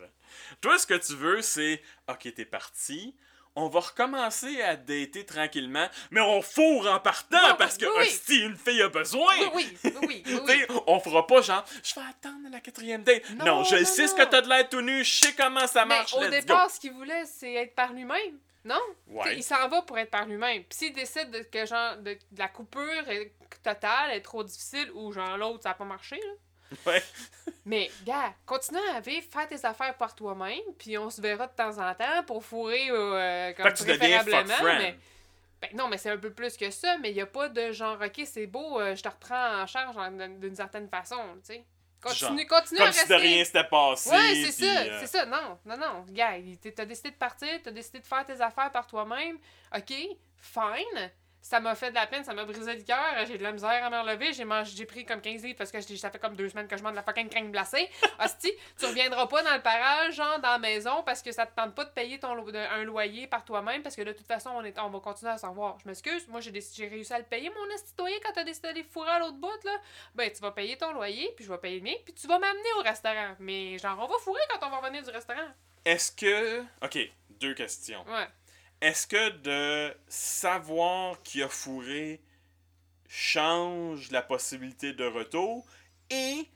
Toi, 0.60 0.78
ce 0.78 0.86
que 0.86 0.96
tu 0.96 1.16
veux, 1.16 1.42
c'est. 1.42 1.82
Ok, 2.10 2.34
t'es 2.36 2.44
parti. 2.44 3.16
On 3.60 3.70
va 3.70 3.80
recommencer 3.80 4.62
à 4.62 4.76
dater 4.76 5.26
tranquillement, 5.26 5.88
mais 6.12 6.22
on 6.22 6.42
fourre 6.44 6.88
en 6.92 7.00
partant 7.00 7.38
Oui, 7.44 7.54
parce 7.58 7.76
que 7.78 7.86
oui, 7.86 7.92
oui. 7.98 8.08
hostie, 8.08 8.40
une 8.46 8.56
fille 8.56 8.82
a 8.84 8.90
besoin. 8.90 9.34
Oui, 9.56 9.76
oui, 10.08 10.24
oui, 10.48 10.66
on 10.88 11.00
fera 11.00 11.26
pas 11.26 11.42
genre, 11.42 11.66
je 11.84 11.96
vais 11.96 12.02
attendre 12.08 12.50
la 12.52 12.60
quatrième 12.60 13.04
date. 13.04 13.28
Non, 13.32 13.46
Non, 13.46 13.64
je 13.64 13.78
non, 13.78 13.86
sais 13.86 14.08
ce 14.08 14.14
que 14.14 14.24
t'as 14.24 14.42
de 14.42 14.48
l'air 14.48 14.70
tout 14.70 14.82
nu, 14.82 15.04
je 15.04 15.12
sais 15.26 15.34
comment 15.34 15.66
ça 15.66 15.86
Mais 15.86 15.98
marche. 15.98 16.14
au 16.14 16.22
let's 16.22 16.30
départ, 16.30 16.70
ce 16.70 16.80
qu'il 16.80 16.94
voulait, 16.94 17.26
c'est 17.26 17.54
être 17.54 17.74
par 17.74 17.94
lui-même. 17.94 18.38
Non? 18.64 18.80
Ouais. 19.08 19.38
Il 19.38 19.44
s'en 19.44 19.68
va 19.70 19.82
pour 19.82 19.98
être 19.98 20.12
par 20.12 20.26
lui-même. 20.28 20.64
Puis 20.66 20.78
s'il 20.78 20.94
décide 20.94 21.32
de, 21.32 21.40
que 21.40 21.66
genre 21.66 21.98
de, 21.98 22.14
de 22.14 22.40
la 22.40 22.50
coupure 22.50 23.10
est 23.10 23.32
totale 23.64 24.12
est 24.12 24.22
trop 24.22 24.44
difficile 24.44 24.92
ou 24.94 25.12
genre 25.12 25.36
l'autre 25.38 25.64
ça 25.64 25.72
a 25.72 25.74
pas 25.74 25.86
marché 25.86 26.18
là. 26.18 26.34
Ouais. 26.86 27.04
Mais 27.66 27.90
gars, 28.06 28.34
continue 28.46 28.80
à 28.94 29.00
vivre, 29.00 29.26
faire 29.32 29.48
tes 29.48 29.66
affaires 29.66 29.96
par 29.96 30.16
toi-même, 30.16 30.62
puis 30.78 30.98
on 30.98 31.10
se 31.10 31.22
verra 31.22 31.48
de 31.48 31.54
temps 31.54 31.78
en 31.78 31.94
temps 31.94 32.24
pour 32.26 32.44
fourrer 32.44 32.88
euh, 32.90 33.54
comme 33.54 33.66
Fait 33.68 33.74
tu 33.74 33.84
préférablement, 33.84 34.64
mais 34.64 34.98
ben 35.62 35.70
non, 35.74 35.88
mais 35.88 35.98
c'est 35.98 36.10
un 36.10 36.18
peu 36.18 36.32
plus 36.32 36.56
que 36.56 36.70
ça, 36.70 36.98
mais 37.00 37.10
il 37.10 37.16
y 37.16 37.22
a 37.22 37.26
pas 37.26 37.50
de 37.50 37.72
genre 37.72 37.98
OK, 38.02 38.22
c'est 38.26 38.48
beau, 38.48 38.80
euh, 38.80 38.96
je 38.96 39.02
te 39.02 39.10
reprends 39.10 39.62
en 39.62 39.66
charge 39.66 39.96
d'une 40.40 40.56
certaine 40.56 40.88
façon, 40.88 41.18
tu 41.46 41.54
sais. 41.54 41.66
Continue, 42.02 42.46
continue 42.46 42.80
à 42.80 42.84
Comme 42.84 42.94
si 42.94 43.00
rester. 43.00 43.14
de 43.16 43.20
rien 43.20 43.44
s'était 43.44 43.64
passé. 43.64 44.10
Ouais, 44.12 44.46
c'est 44.46 44.52
ça, 44.52 44.82
euh, 44.82 44.98
c'est 45.02 45.08
ça. 45.08 45.26
Non, 45.26 45.58
non, 45.66 45.78
non. 45.78 46.06
Gars, 46.10 46.36
t'as 46.76 46.86
décidé 46.86 47.10
de 47.10 47.16
partir, 47.16 47.50
t'as 47.64 47.72
décidé 47.72 48.00
de 48.00 48.06
faire 48.06 48.24
tes 48.24 48.40
affaires 48.40 48.72
par 48.72 48.86
toi-même. 48.86 49.38
OK, 49.76 49.94
fine. 50.38 51.12
Ça 51.42 51.60
m'a 51.62 51.76
fait 51.76 51.92
de 51.92 51.96
la 51.96 52.06
peine, 52.08 52.24
ça 52.26 52.34
m'a 52.34 52.44
brisé 52.44 52.76
le 52.76 52.82
cœur. 52.84 52.98
J'ai 53.26 53.38
de 53.38 53.44
la 53.44 53.54
misère 53.54 53.70
à 53.86 53.90
me 53.90 54.00
relever. 54.02 54.34
J'ai 54.34 54.44
mangé, 54.44 54.74
j'ai 54.76 54.86
pris 54.86 55.06
comme 55.06 55.22
15 55.22 55.44
livres 55.44 55.58
parce 55.58 55.72
que 55.72 55.80
ça 55.80 56.12
fait 56.12 56.20
comme 56.20 56.36
deux 56.36 56.50
semaines 56.50 56.68
que 56.68 56.76
je 56.76 56.84
mange 56.84 56.92
de 56.92 56.98
la 56.98 57.04
fucking 57.04 57.30
crème 57.30 57.52
glacée. 57.52 57.90
Hostie, 58.20 58.52
tu 58.78 58.86
reviendras 58.86 59.28
pas 59.28 59.44
dans 59.44 59.54
le 59.56 59.62
parage, 59.62 60.16
genre 60.16 60.40
dans 60.40 60.52
la 60.52 60.58
maison, 60.60 61.04
parce 61.04 61.22
que 61.22 61.32
ça 61.32 61.46
te 61.46 61.56
tente 61.56 61.74
pas 61.74 61.86
de 61.86 61.92
payer 61.92 62.20
ton 62.20 62.34
lo- 62.36 62.50
un 62.54 62.84
loyer 62.84 63.28
par 63.28 63.46
toi-même, 63.46 63.82
parce 63.82 63.96
que 63.96 64.02
de 64.02 64.12
toute 64.12 64.28
façon, 64.28 64.50
on, 64.56 64.64
est, 64.66 64.78
on 64.80 64.90
va 64.90 65.00
continuer 65.00 65.32
à 65.32 65.38
s'en 65.38 65.54
voir. 65.54 65.78
Je 65.82 65.88
m'excuse, 65.88 66.28
moi 66.28 66.42
j'ai 66.42 66.52
réussi 66.52 67.14
à 67.14 67.20
le 67.20 67.24
payer, 67.26 67.50
mon 67.50 67.66
loyer, 67.98 68.20
quand 68.26 68.32
t'as 68.34 68.44
décidé 68.44 68.68
d'aller 68.70 68.84
fourrer 68.84 69.12
à 69.12 69.20
l'autre 69.20 69.38
bout, 69.38 69.64
là. 69.64 69.80
Ben, 70.16 70.30
tu 70.32 70.42
vas 70.42 70.52
payer 70.52 70.78
ton 70.78 70.92
loyer, 70.92 71.32
puis 71.36 71.46
je 71.46 71.52
vais 71.52 71.58
payer 71.60 71.78
le 71.78 71.84
mien, 71.84 71.96
puis 72.04 72.14
tu 72.14 72.28
vas 72.28 72.40
m'amener 72.40 72.74
au 72.80 72.82
restaurant. 72.82 73.36
Mais 73.40 73.78
genre, 73.78 73.98
on 74.02 74.08
va 74.08 74.18
fourrer 74.20 74.42
quand 74.50 74.68
on 74.68 74.70
va 74.70 74.78
revenir 74.80 75.04
du 75.04 75.10
restaurant. 75.12 75.48
Est-ce 75.86 76.12
que. 76.12 76.62
Ok, 76.82 76.98
deux 77.40 77.54
questions. 77.54 78.04
Ouais. 78.08 78.28
Est-ce 78.82 79.08
que 79.08 79.30
de 79.30 79.98
savoir 80.08 81.22
qui 81.24 81.42
a 81.42 81.50
fourré 81.50 82.22
change 83.10 84.12
la 84.12 84.22
possibilité 84.22 84.94
de 84.94 85.06
retour 85.06 85.66
et 86.10 86.48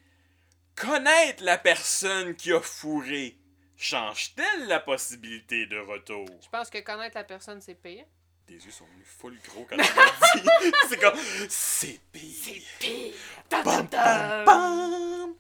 connaître 0.75 1.43
la 1.43 1.57
personne 1.57 2.35
qui 2.35 2.51
a 2.51 2.61
fourré 2.61 3.37
change-t-elle 3.75 4.67
la 4.67 4.79
possibilité 4.79 5.65
de 5.65 5.79
retour? 5.79 6.27
Je 6.43 6.49
pense 6.49 6.69
que 6.69 6.77
connaître 6.79 7.17
la 7.17 7.23
personne, 7.23 7.59
c'est 7.59 7.75
pire. 7.75 8.05
Tes 8.51 8.65
yeux 8.65 8.71
sont 8.71 8.83
venus 8.85 9.07
full 9.07 9.37
gros 9.47 9.65
quand 9.69 9.77
tu 9.77 10.39
dit. 10.41 10.71
C'est 10.89 10.99
comme. 10.99 11.17
C'est 11.47 11.99
pire. 12.11 12.61
pire! 12.79 13.13
Bam, 13.49 13.63
bam, 13.87 14.45
bam. 14.45 15.35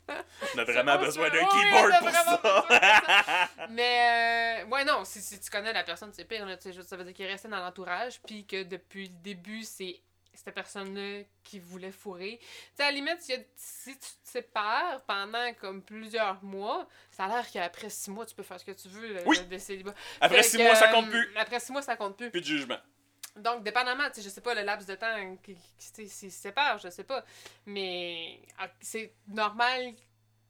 On 0.55 0.57
a 0.59 0.63
vraiment 0.63 0.97
besoin 0.97 1.29
d'un 1.29 1.45
keyboard 1.45 1.99
pour 1.99 2.09
ça. 2.09 3.49
Mais, 3.69 4.63
euh, 4.63 4.65
ouais, 4.67 4.85
non, 4.85 5.03
si, 5.03 5.21
si 5.21 5.41
tu 5.41 5.49
connais 5.49 5.73
la 5.73 5.83
personne, 5.83 6.11
c'est 6.13 6.23
pire. 6.23 6.45
Là, 6.45 6.55
tu 6.55 6.63
sais, 6.63 6.73
juste, 6.73 6.87
ça 6.87 6.95
veut 6.95 7.03
dire 7.03 7.13
qu'il 7.13 7.25
est 7.25 7.31
resté 7.31 7.49
dans 7.49 7.59
l'entourage, 7.59 8.21
puis 8.25 8.45
que 8.45 8.63
depuis 8.63 9.09
le 9.09 9.15
début, 9.21 9.63
c'est 9.63 9.99
cette 10.33 10.55
personne-là 10.55 11.23
qui 11.43 11.59
voulait 11.59 11.91
fourrer. 11.91 12.39
Tu 12.41 12.47
sais, 12.77 12.83
à 12.83 12.85
la 12.87 12.91
limite, 12.93 13.17
si, 13.19 13.33
si 13.57 13.91
tu 13.93 13.99
te 13.99 14.29
sépares 14.31 15.01
pendant 15.05 15.53
comme 15.59 15.83
plusieurs 15.83 16.41
mois, 16.43 16.87
ça 17.11 17.25
a 17.25 17.27
l'air 17.27 17.51
qu'après 17.51 17.89
six 17.89 18.09
mois, 18.09 18.25
tu 18.25 18.33
peux 18.35 18.43
faire 18.43 18.57
ce 18.59 18.63
que 18.65 18.71
tu 18.71 18.87
veux 18.87 19.15
le- 19.15 19.23
Oui. 19.27 19.37
le- 19.37 19.45
de 19.45 19.57
célibat. 19.57 19.93
Après 20.21 20.37
Fait 20.37 20.43
six 20.43 20.57
que, 20.57 20.63
mois, 20.63 20.75
ça 20.75 20.89
euh, 20.89 20.93
compte 20.93 21.09
plus. 21.09 21.29
Après 21.35 21.59
six 21.59 21.71
mois, 21.73 21.81
ça 21.81 21.97
compte 21.97 22.15
plus. 22.17 22.31
Plus 22.31 22.39
de 22.41 22.45
jugement. 22.45 22.77
Donc, 23.37 23.63
dépendamment, 23.63 24.03
tu 24.09 24.15
sais, 24.15 24.21
je 24.23 24.29
sais 24.29 24.41
pas 24.41 24.53
le 24.53 24.61
laps 24.63 24.85
de 24.87 24.95
temps 24.95 25.37
qui, 25.41 25.55
qui, 25.55 25.91
tu 25.93 26.03
sais, 26.03 26.05
s'ils 26.07 26.31
se 26.31 26.41
séparent, 26.41 26.79
je 26.79 26.89
sais 26.89 27.03
pas. 27.05 27.23
Mais 27.65 28.39
ah, 28.59 28.67
c'est 28.81 29.13
normal 29.27 29.93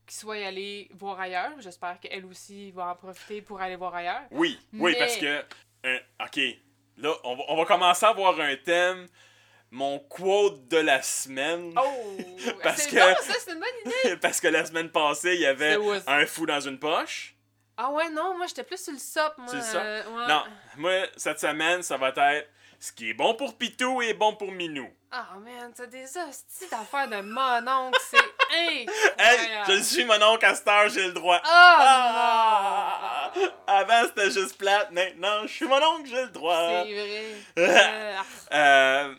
qu'ils 0.07 0.17
soient 0.17 0.35
allés 0.45 0.89
voir 0.93 1.19
ailleurs. 1.19 1.51
J'espère 1.59 1.99
qu'elle 1.99 2.25
aussi 2.25 2.71
va 2.71 2.87
en 2.91 2.95
profiter 2.95 3.41
pour 3.41 3.61
aller 3.61 3.75
voir 3.75 3.93
ailleurs. 3.95 4.23
Oui, 4.31 4.59
oui, 4.73 4.95
parce 4.97 5.17
que. 5.17 5.43
euh, 5.85 5.99
ok, 6.23 6.39
là, 6.97 7.13
on 7.23 7.35
va, 7.35 7.43
on 7.49 7.55
va 7.57 7.65
commencer 7.65 8.05
à 8.05 8.09
avoir 8.09 8.39
un 8.39 8.55
thème. 8.57 9.07
Mon 9.73 9.99
quote 9.99 10.67
de 10.67 10.77
la 10.77 11.01
semaine. 11.01 11.73
Oh! 11.81 12.17
Parce 12.61 12.87
que- 12.87 12.95
bon, 12.95 13.15
ça, 13.21 13.33
c'est 13.39 13.53
une 13.53 13.59
bonne 13.59 13.69
idée! 13.85 14.17
parce 14.21 14.41
que 14.41 14.49
la 14.49 14.65
semaine 14.65 14.89
passée, 14.91 15.35
il 15.35 15.39
y 15.39 15.45
avait 15.45 15.77
un 16.07 16.25
fou 16.25 16.45
dans 16.45 16.59
une 16.59 16.77
poche. 16.77 17.35
Ah 17.77 17.89
ouais, 17.89 18.09
non, 18.09 18.35
moi, 18.37 18.47
j'étais 18.47 18.65
plus 18.65 18.83
sur 18.83 18.91
le 18.91 18.99
sop, 18.99 19.33
moi. 19.37 19.47
Sur 19.47 19.57
le 19.59 19.63
sop? 19.63 19.81
euh, 19.81 20.03
ouais. 20.13 20.27
Non, 20.27 20.43
moi, 20.75 20.91
cette 21.15 21.39
semaine, 21.39 21.81
ça 21.83 21.95
va 21.95 22.09
être 22.09 22.47
ce 22.81 22.91
qui 22.91 23.11
est 23.11 23.13
bon 23.13 23.35
pour 23.35 23.55
Pitou 23.55 24.01
est 24.01 24.15
bon 24.15 24.35
pour 24.35 24.51
Minou. 24.51 24.89
Ah, 25.11 25.27
man, 25.43 25.71
t'as 25.75 25.85
des 25.85 26.03
hosties 26.03 26.67
d'affaires 26.71 27.07
de 27.07 27.21
mon 27.21 27.67
oncle, 27.71 27.99
c'est 28.09 28.17
Hey, 28.53 28.85
incroyable! 29.17 29.71
je 29.73 29.83
suis 29.83 30.03
mon 30.03 30.21
oncle 30.23 30.45
à 30.45 30.55
cette 30.55 30.67
heure, 30.67 30.89
j'ai 30.89 31.05
le 31.05 31.13
droit. 31.13 31.39
Ah, 31.45 33.31
non! 33.35 33.47
Avant, 33.67 34.03
c'était 34.07 34.31
juste 34.31 34.57
plate. 34.57 34.91
Maintenant, 34.91 35.43
je 35.43 35.53
suis 35.53 35.67
mon 35.67 35.75
oncle, 35.81 36.09
j'ai 36.09 36.21
le 36.23 36.29
droit. 36.29 36.83
C'est 36.83 36.93
vrai. 36.93 37.35
Euh, 37.59 38.17
Euh, 38.53 39.15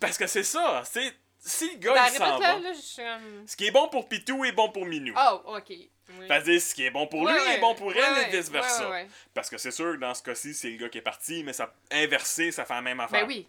parce 0.00 0.16
que 0.16 0.26
c'est 0.26 0.42
ça. 0.42 0.82
C'est, 0.84 1.12
si 1.38 1.72
le 1.72 1.78
gars, 1.78 2.06
il 2.08 2.16
s'en 2.16 2.38
va, 2.38 2.54
là, 2.54 2.58
là, 2.60 2.72
je 2.72 2.80
suis 2.80 3.02
comme... 3.02 3.46
ce 3.46 3.54
qui 3.56 3.66
est 3.66 3.70
bon 3.70 3.88
pour 3.88 4.08
Pitou 4.08 4.44
est 4.44 4.52
bon 4.52 4.70
pour 4.70 4.86
Minou. 4.86 5.14
Oh, 5.16 5.56
ok. 5.56 5.72
Oui. 6.18 6.26
C'est-à-dire, 6.28 6.60
ce 6.60 6.74
qui 6.74 6.84
est 6.84 6.90
bon 6.90 7.06
pour 7.06 7.26
lui 7.26 7.34
Ouais, 7.34 7.56
est 7.56 7.60
bon 7.60 7.74
pour 7.74 7.92
elle 7.92 7.98
Ouais, 7.98 8.28
et 8.28 8.36
vice-versa. 8.36 8.90
Parce 9.34 9.48
que 9.50 9.58
c'est 9.58 9.70
sûr 9.70 9.92
que 9.92 9.96
dans 9.98 10.14
ce 10.14 10.22
cas-ci, 10.22 10.54
c'est 10.54 10.70
le 10.70 10.76
gars 10.76 10.88
qui 10.88 10.98
est 10.98 11.02
parti, 11.02 11.42
mais 11.44 11.52
ça 11.52 11.72
inversé, 11.90 12.50
ça 12.52 12.64
fait 12.64 12.74
la 12.74 12.82
même 12.82 13.00
affaire. 13.00 13.26
Ben 13.26 13.28
oui. 13.28 13.46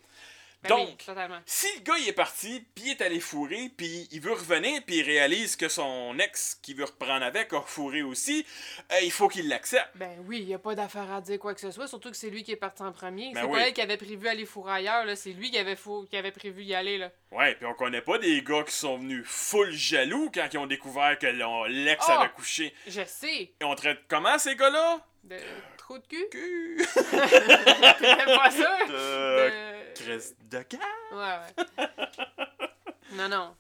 Ben 0.63 0.69
Donc, 0.69 1.03
oui. 1.07 1.15
Si 1.45 1.67
le 1.77 1.81
gars 1.83 1.93
il 1.99 2.07
est 2.07 2.13
parti, 2.13 2.65
puis 2.73 2.85
il 2.85 2.91
est 2.91 3.01
allé 3.01 3.19
fourrer, 3.19 3.69
puis 3.75 4.07
il 4.11 4.21
veut 4.21 4.33
revenir, 4.33 4.81
puis 4.85 4.97
il 4.97 5.03
réalise 5.03 5.55
que 5.55 5.67
son 5.67 6.17
ex 6.19 6.57
qui 6.61 6.73
veut 6.73 6.85
reprendre 6.85 7.23
avec 7.25 7.51
a 7.53 7.61
fourré 7.61 8.01
aussi, 8.01 8.45
euh, 8.91 8.99
il 9.01 9.11
faut 9.11 9.27
qu'il 9.27 9.49
l'accepte. 9.49 9.89
Ben 9.95 10.15
oui, 10.25 10.39
il 10.41 10.47
n'y 10.47 10.53
a 10.53 10.59
pas 10.59 10.75
d'affaire 10.75 11.11
à 11.11 11.21
dire 11.21 11.37
quoi 11.39 11.53
que 11.53 11.59
ce 11.61 11.71
soit, 11.71 11.87
surtout 11.87 12.09
que 12.11 12.17
c'est 12.17 12.29
lui 12.29 12.43
qui 12.43 12.51
est 12.51 12.55
parti 12.57 12.81
en 12.81 12.91
premier. 12.91 13.31
Ben 13.33 13.41
c'est 13.41 13.47
oui. 13.47 13.59
pas 13.59 13.67
elle 13.67 13.73
qui 13.73 13.81
avait 13.81 13.97
prévu 13.97 14.27
aller 14.27 14.45
fourrer 14.45 14.73
ailleurs, 14.73 15.05
là. 15.05 15.15
C'est 15.15 15.31
lui 15.31 15.51
qui 15.51 15.57
avait, 15.57 15.75
fou... 15.75 16.05
qui 16.09 16.17
avait 16.17 16.31
prévu 16.31 16.63
y 16.63 16.73
aller, 16.73 16.97
là. 16.97 17.11
Ouais, 17.31 17.55
puis 17.55 17.65
on 17.65 17.73
connaît 17.73 18.01
pas 18.01 18.17
des 18.17 18.41
gars 18.43 18.63
qui 18.63 18.73
sont 18.73 18.97
venus 18.97 19.23
full 19.25 19.71
jaloux 19.71 20.29
quand 20.33 20.47
ils 20.53 20.57
ont 20.57 20.67
découvert 20.67 21.17
que 21.19 21.27
l'ex 21.67 22.05
Oh! 22.07 22.11
avait 22.11 22.29
couché. 22.29 22.73
Je 22.87 23.01
sais. 23.05 23.51
Et 23.59 23.63
on 23.63 23.75
traite 23.75 23.99
comment 24.07 24.37
ces 24.37 24.55
gars-là? 24.55 24.99
De 25.23 25.37
trou 25.77 25.97
de 25.97 26.05
cul? 26.07 26.77
Pas 27.11 28.51
ça? 28.51 28.77
De... 28.87 28.93
De- 28.93 29.72
Cresse 29.93 30.35
de. 30.39 30.57
Ouais, 30.57 31.17
ouais. 31.17 31.87
non, 33.13 33.27
non. 33.29 33.55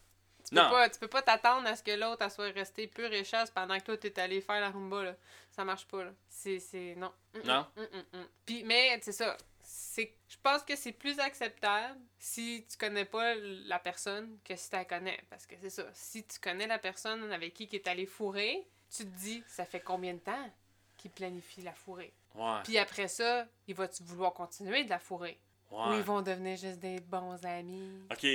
Tu 0.45 0.55
peux 0.55 0.61
Non. 0.61 0.69
pas, 0.69 0.89
tu 0.89 0.99
peux 0.99 1.07
pas 1.07 1.21
t'attendre 1.21 1.67
à 1.67 1.75
ce 1.75 1.83
que 1.83 1.91
l'autre 1.91 2.29
soit 2.31 2.51
restée 2.51 2.87
pure 2.87 3.11
et 3.13 3.23
chasse 3.23 3.49
pendant 3.49 3.77
que 3.79 3.83
toi 3.85 3.97
t'es 3.97 4.19
allé 4.19 4.41
faire 4.41 4.59
la 4.59 4.69
rumba 4.69 5.03
là. 5.03 5.15
Ça 5.51 5.63
marche 5.63 5.85
pas 5.87 6.03
là. 6.03 6.11
C'est 6.27 6.95
non. 6.97 7.11
Mm, 7.33 7.39
mm, 7.39 7.43
Non? 7.45 7.67
mm. 7.77 8.25
Puis 8.45 8.63
mais 8.63 8.99
c'est 9.01 9.11
ça. 9.13 9.37
C'est 9.63 10.13
je 10.27 10.35
pense 10.43 10.61
que 10.63 10.75
c'est 10.75 10.91
plus 10.91 11.17
acceptable 11.19 11.97
si 12.19 12.65
tu 12.69 12.77
connais 12.77 13.05
pas 13.05 13.35
la 13.35 13.79
personne 13.79 14.37
que 14.43 14.55
si 14.57 14.69
tu 14.69 14.75
la 14.75 14.83
connais 14.85 15.19
parce 15.29 15.45
que 15.45 15.55
c'est 15.61 15.69
ça. 15.69 15.85
Si 15.93 16.25
tu 16.25 16.39
connais 16.39 16.67
la 16.67 16.77
personne 16.79 17.31
avec 17.31 17.53
qui 17.53 17.67
qui 17.67 17.77
est 17.77 17.87
allé 17.87 18.05
fourrer, 18.05 18.67
tu 18.95 19.05
te 19.05 19.17
dis 19.17 19.43
ça 19.47 19.63
fait 19.65 19.79
combien 19.79 20.13
de 20.13 20.19
temps 20.19 20.51
qu'il 20.97 21.11
planifie 21.11 21.61
la 21.61 21.73
fourrer. 21.73 22.13
Ouais. 22.35 22.59
Puis 22.65 22.77
après 22.77 23.07
ça, 23.07 23.47
il 23.67 23.75
va 23.75 23.87
tu 23.87 24.03
vouloir 24.03 24.33
continuer 24.33 24.83
de 24.83 24.89
la 24.89 24.99
fourrer? 24.99 25.39
Ou 25.73 25.89
Ouais. 25.89 25.97
ils 25.97 26.03
vont 26.03 26.21
devenir 26.21 26.55
juste 26.57 26.79
des 26.79 26.99
bons 26.99 27.43
amis. 27.45 28.03
Ok. 28.11 28.25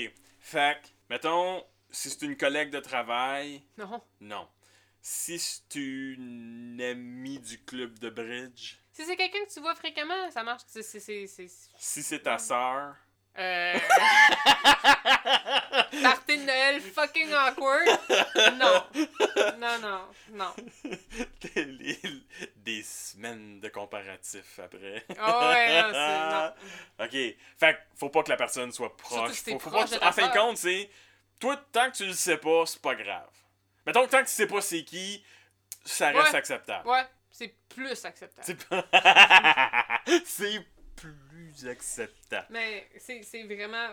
Fait 0.41 0.79
mettons, 1.09 1.63
si 1.91 2.11
c'est 2.11 2.23
une 2.23 2.37
collègue 2.37 2.71
de 2.71 2.81
travail, 2.81 3.63
Non. 3.77 4.03
non. 4.21 4.49
Si 5.01 5.39
c'est 5.39 5.75
une 5.77 6.81
amie 6.83 7.39
du 7.39 7.63
club 7.65 7.99
de 7.99 8.11
bridge, 8.11 8.75
Si 8.93 9.05
c'est 9.05 9.17
quelqu'un 9.17 9.45
que 9.47 9.53
tu 9.53 9.61
vois 9.61 9.77
fréquemment, 9.77 10.29
ça 10.33 10.43
marche. 10.43 10.63
C'est, 10.67 10.83
c'est, 10.83 10.99
c'est, 10.99 11.27
c'est- 11.29 11.49
si 11.79 12.03
c'est 12.03 12.21
ta 12.21 12.37
sœur, 12.39 12.97
Euh... 13.39 13.79
De 16.29 16.35
Noël 16.45 16.81
fucking 16.81 17.33
awkward. 17.33 17.87
Non. 18.59 18.85
Non, 19.59 19.79
non, 19.81 20.01
non. 20.33 20.55
des, 21.55 21.65
les- 21.65 22.01
des 22.57 22.83
semaines 22.83 23.61
de 23.61 23.69
comparatifs 23.69 24.59
après. 24.59 25.05
Oh 25.11 25.15
ouais, 25.49 25.83
non. 25.83 25.91
Non. 26.31 26.53
ok. 27.05 27.17
Fait 27.59 27.79
faut 27.97 28.11
pas 28.11 28.23
que 28.23 28.31
la 28.31 28.37
personne 28.37 28.71
soit 28.73 28.95
proche. 28.97 29.33
si 29.33 29.45
t'es 29.45 29.53
Faut, 29.53 29.59
faut 29.59 29.71
proche 29.71 29.83
pas 29.83 29.87
que 29.87 29.91
de 29.91 29.95
tu- 29.95 30.01
ta 30.01 30.09
en 30.09 30.13
fin 30.13 30.29
de 30.29 30.33
compte, 30.33 30.57
c'est. 30.59 30.91
Toi, 31.41 31.57
tant 31.73 31.91
que 31.91 31.97
tu 31.97 32.07
le 32.07 32.13
sais 32.13 32.37
pas, 32.37 32.67
c'est 32.67 32.83
pas 32.83 32.95
grave. 32.95 33.29
Mettons 33.87 34.05
que 34.05 34.11
tant 34.11 34.19
que 34.23 34.29
tu 34.29 34.33
sais 34.35 34.47
pas 34.47 34.61
c'est 34.61 34.85
qui, 34.85 35.25
ça 35.85 36.09
reste 36.11 36.33
Ouais. 36.33 36.37
acceptable. 36.39 36.87
Ouais, 36.89 37.07
c'est 37.31 37.55
plus 37.71 38.05
acceptable. 38.05 38.85
C'est 40.25 40.61
plus. 41.67 42.39
Mais 42.51 42.89
c'est 42.99 43.43
vraiment... 43.45 43.89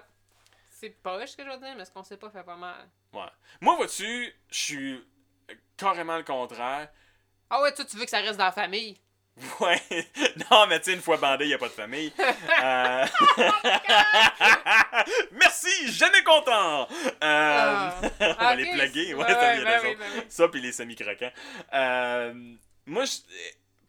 C'est 0.72 0.90
poche 0.90 1.30
ce 1.32 1.38
que 1.38 1.44
je 1.46 1.50
veux 1.50 1.58
dire, 1.58 1.74
mais 1.78 1.86
ce 1.86 1.92
qu'on 1.92 2.04
sait 2.04 2.18
pas 2.18 2.30
fait 2.30 2.44
pas 2.44 2.58
mal. 2.58 2.88
Ouais. 3.14 3.22
Moi, 3.62 3.76
vois-tu, 3.78 4.34
je 4.52 4.58
suis 4.58 5.04
carrément 5.78 6.18
le 6.18 6.24
contraire. 6.24 6.90
Ah 7.50 7.62
ouais, 7.62 7.74
toi, 7.74 7.86
tu 7.86 7.96
veux 7.98 8.04
que 8.04 8.10
ça 8.10 8.20
reste 8.20 8.38
dans 8.38 8.46
la 8.46 8.52
famille? 8.52 8.98
Ouais. 9.60 9.82
Non, 10.50 10.66
mais 10.68 10.80
tu 10.80 10.86
sais, 10.86 10.94
une 10.94 11.02
fois 11.02 11.18
bandé, 11.18 11.46
il 11.46 11.54
a 11.54 11.58
pas 11.58 11.68
de 11.68 11.74
famille. 11.74 12.12
Euh, 12.64 13.06
Merci, 15.32 15.92
jamais 15.92 16.24
content. 16.24 16.88
Euh, 16.92 17.08
Ah. 17.22 17.96
On 18.20 18.26
va 18.28 18.36
Ah, 18.40 18.56
les 18.56 18.64
ok. 18.64 18.72
plugger. 18.74 19.14
Ouais, 19.14 19.26
Ouais, 19.26 19.36
ouais, 19.36 19.64
ben 19.64 19.98
ben. 19.98 20.24
Ça, 20.30 20.48
puis 20.48 20.62
les 20.62 20.72
semi-croquants. 20.72 21.32
Euh, 21.74 22.34
moi, 22.86 23.04
je- 23.06 23.20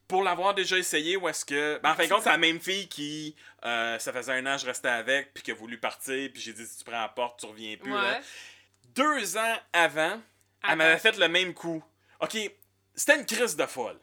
pour 0.09 0.23
l'avoir 0.23 0.55
déjà 0.55 0.77
essayé, 0.79 1.17
où 1.17 1.29
est-ce 1.29 1.45
que. 1.45 1.79
Ben, 1.83 1.93
en 1.93 1.95
fin 1.95 2.05
de 2.05 2.09
compte, 2.09 2.23
c'est 2.23 2.31
la 2.31 2.39
même 2.39 2.61
fille 2.61 2.89
qui. 2.89 3.35
euh, 3.65 3.99
ça 3.99 4.13
faisait 4.13 4.33
un 4.33 4.47
an, 4.47 4.59
je 4.59 4.67
restais 4.67 4.89
avec, 4.89 5.33
puis 5.35 5.43
qui 5.43 5.51
a 5.51 5.55
voulu 5.55 5.79
partir, 5.79 6.31
puis 6.33 6.41
j'ai 6.43 6.53
dit 6.53 6.67
si 6.67 6.79
tu 6.79 6.85
prends 6.85 7.01
la 7.01 7.09
porte, 7.09 7.41
tu 7.41 7.47
reviens 7.47 7.77
plus. 7.77 7.93
Ouais. 7.93 8.01
là. 8.01 8.21
Deux 8.95 9.37
ans 9.37 9.57
avant, 9.73 10.13
elle 10.13 10.21
Attends. 10.63 10.77
m'avait 10.77 10.99
fait 10.99 11.17
le 11.19 11.29
même 11.29 11.53
coup. 11.55 11.83
Ok, 12.21 12.37
c'était 12.95 13.19
une 13.19 13.27
crise 13.27 13.57
de 13.57 13.67
folle. 13.67 13.99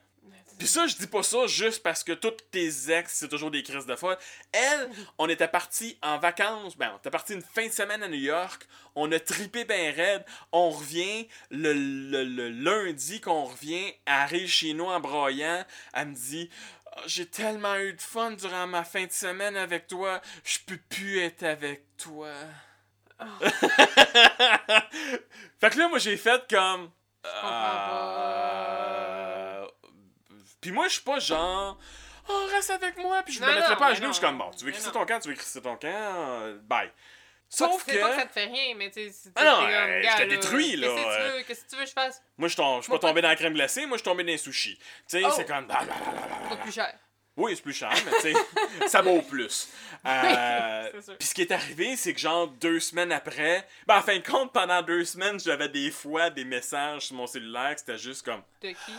Puis 0.60 0.68
ça, 0.68 0.88
je 0.88 0.96
dis 0.96 1.08
pas 1.08 1.24
ça 1.24 1.46
juste 1.48 1.84
parce 1.84 2.04
que 2.04 2.14
toutes 2.14 2.50
tes 2.52 2.90
ex, 2.92 3.14
c'est 3.14 3.28
toujours 3.28 3.52
des 3.52 3.64
crises 3.64 3.86
de 3.86 3.96
folle. 3.96 4.18
Elle, 4.52 4.90
on 5.18 5.28
était 5.28 5.48
partis 5.48 5.98
en 6.02 6.18
vacances. 6.20 6.78
Ben, 6.78 6.92
on 6.94 6.98
était 6.98 7.10
partis 7.10 7.34
une 7.34 7.42
fin 7.42 7.68
de 7.68 7.72
semaine 7.72 8.02
à 8.04 8.08
New 8.08 8.16
York. 8.20 8.66
On 8.96 9.12
a 9.12 9.20
tripé 9.20 9.66
ben 9.66 9.94
raide. 9.94 10.24
On 10.52 10.70
revient 10.70 11.28
le, 11.50 11.74
le- 11.74 12.24
le 12.24 12.50
lundi 12.50 13.20
qu'on 13.20 13.44
revient. 13.46 13.94
Elle 14.06 14.14
arrive 14.14 14.48
chez 14.48 14.74
nous 14.74 14.86
en 14.86 15.00
broyant. 15.00 15.66
Elle 15.94 16.10
me 16.10 16.16
dit 16.16 16.50
Ah, 16.96 17.02
J'ai 17.08 17.26
tellement 17.26 17.76
eu 17.78 17.94
de 17.94 18.02
fun 18.02 18.32
durant 18.32 18.68
ma 18.68 18.84
fin 18.84 19.06
de 19.06 19.12
semaine 19.12 19.58
avec 19.58 19.88
toi. 19.88 20.22
Je 20.46 20.60
peux 20.66 20.78
plus 20.90 21.20
être 21.20 21.44
avec 21.44 21.84
toi. 21.98 22.30
fait 25.60 25.70
que 25.70 25.78
là, 25.80 25.88
moi, 25.90 25.98
j'ai 26.00 26.18
fait 26.18 26.42
comme. 26.50 26.90
Euh, 27.26 27.30
Puis 30.64 30.72
moi, 30.72 30.88
je 30.88 30.94
suis 30.94 31.02
pas 31.04 31.20
genre. 31.20 31.78
Oh, 32.30 32.46
reste 32.52 32.70
avec 32.72 32.98
moi, 32.98 33.22
puis 33.24 33.34
je 33.34 33.42
me 33.42 33.46
Non, 33.46 33.54
mettrai 33.54 33.74
non, 33.74 33.80
pas 33.80 33.88
à 33.88 33.94
genoux. 33.94 34.08
Je 34.08 34.14
suis 34.14 34.22
comme 34.22 34.38
bon, 34.38 34.50
tu 34.58 34.64
veux 34.66 34.72
crisser 34.72 34.92
ton 34.92 35.06
camp, 35.06 35.20
tu 35.20 35.28
veux 35.28 35.36
crisser 35.36 35.62
ton 35.62 35.76
camp, 35.76 35.90
euh, 35.92 36.58
bye. 36.64 36.90
Sauf 37.50 37.86
que... 37.86 37.92
que. 37.92 38.00
pas 38.00 38.10
que 38.12 38.16
ça 38.16 38.26
te 38.26 38.32
fait 38.32 38.46
rien, 38.46 38.74
mais 38.76 38.90
tu 38.90 39.12
sais... 39.12 39.30
Ah 39.36 39.44
non, 39.44 39.56
comme, 39.58 39.66
euh, 39.66 40.02
gars, 40.02 40.18
je 40.18 40.24
te 40.24 40.30
détruis, 40.30 40.76
là, 40.78 40.88
Qu'est-ce 40.88 40.96
que 40.96 41.02
tu 41.02 41.22
euh. 41.22 41.38
veux? 41.38 41.44
Qu'est-ce 41.44 41.66
que 41.66 41.70
tu 41.70 41.76
veux 41.76 41.84
que 41.84 41.90
je 41.90 41.94
fasse? 41.94 42.22
Moi, 42.38 42.48
je 42.48 42.54
suis 42.82 42.92
pas 42.92 43.00
tombé 43.00 43.22
dans 43.22 43.28
la 43.28 43.36
crème 43.36 43.54
glacée, 43.54 43.86
moi, 43.86 43.98
je 43.98 44.02
suis 44.02 44.10
tombé 44.10 44.24
dans 44.24 44.32
les 44.32 44.38
sushis. 44.38 44.78
Tu 44.78 44.84
sais, 45.08 45.24
Oh. 45.26 45.32
c'est 45.36 45.46
comme. 45.46 45.66
blablabla. 45.68 45.94
Pas 46.50 46.56
plus 46.56 46.72
cher. 46.72 46.94
Oui, 47.36 47.56
c'est 47.56 47.62
plus 47.64 47.74
cher, 47.74 47.92
mais 48.06 48.12
tu 48.22 48.34
sais, 48.34 48.88
ça 48.88 49.02
vaut 49.02 49.22
plus. 49.22 49.70
Euh. 50.06 50.92
Puis 51.18 51.30
ce 51.30 51.34
qui 51.34 51.44
est 51.44 51.52
arrivé, 51.54 51.96
c'est 51.96 52.14
que 52.14 52.20
genre 52.20 52.50
deux 52.50 52.82
semaines 52.82 53.14
après, 53.14 53.66
ben 53.88 54.00
en 54.00 54.02
fin 54.02 54.18
de 54.18 54.22
compte, 54.22 54.52
pendant 54.52 54.82
deux 54.82 55.06
semaines, 55.06 55.40
j'avais 55.40 55.70
des 55.70 55.92
fois 55.92 56.30
des 56.30 56.44
messages 56.44 57.04
sur 57.04 57.16
mon 57.16 57.26
cellulaire 57.26 57.74
que 57.74 57.80
c'était 57.80 57.98
juste 57.98 58.26
comme. 58.26 58.42
De 58.62 58.68
qui? 58.72 58.92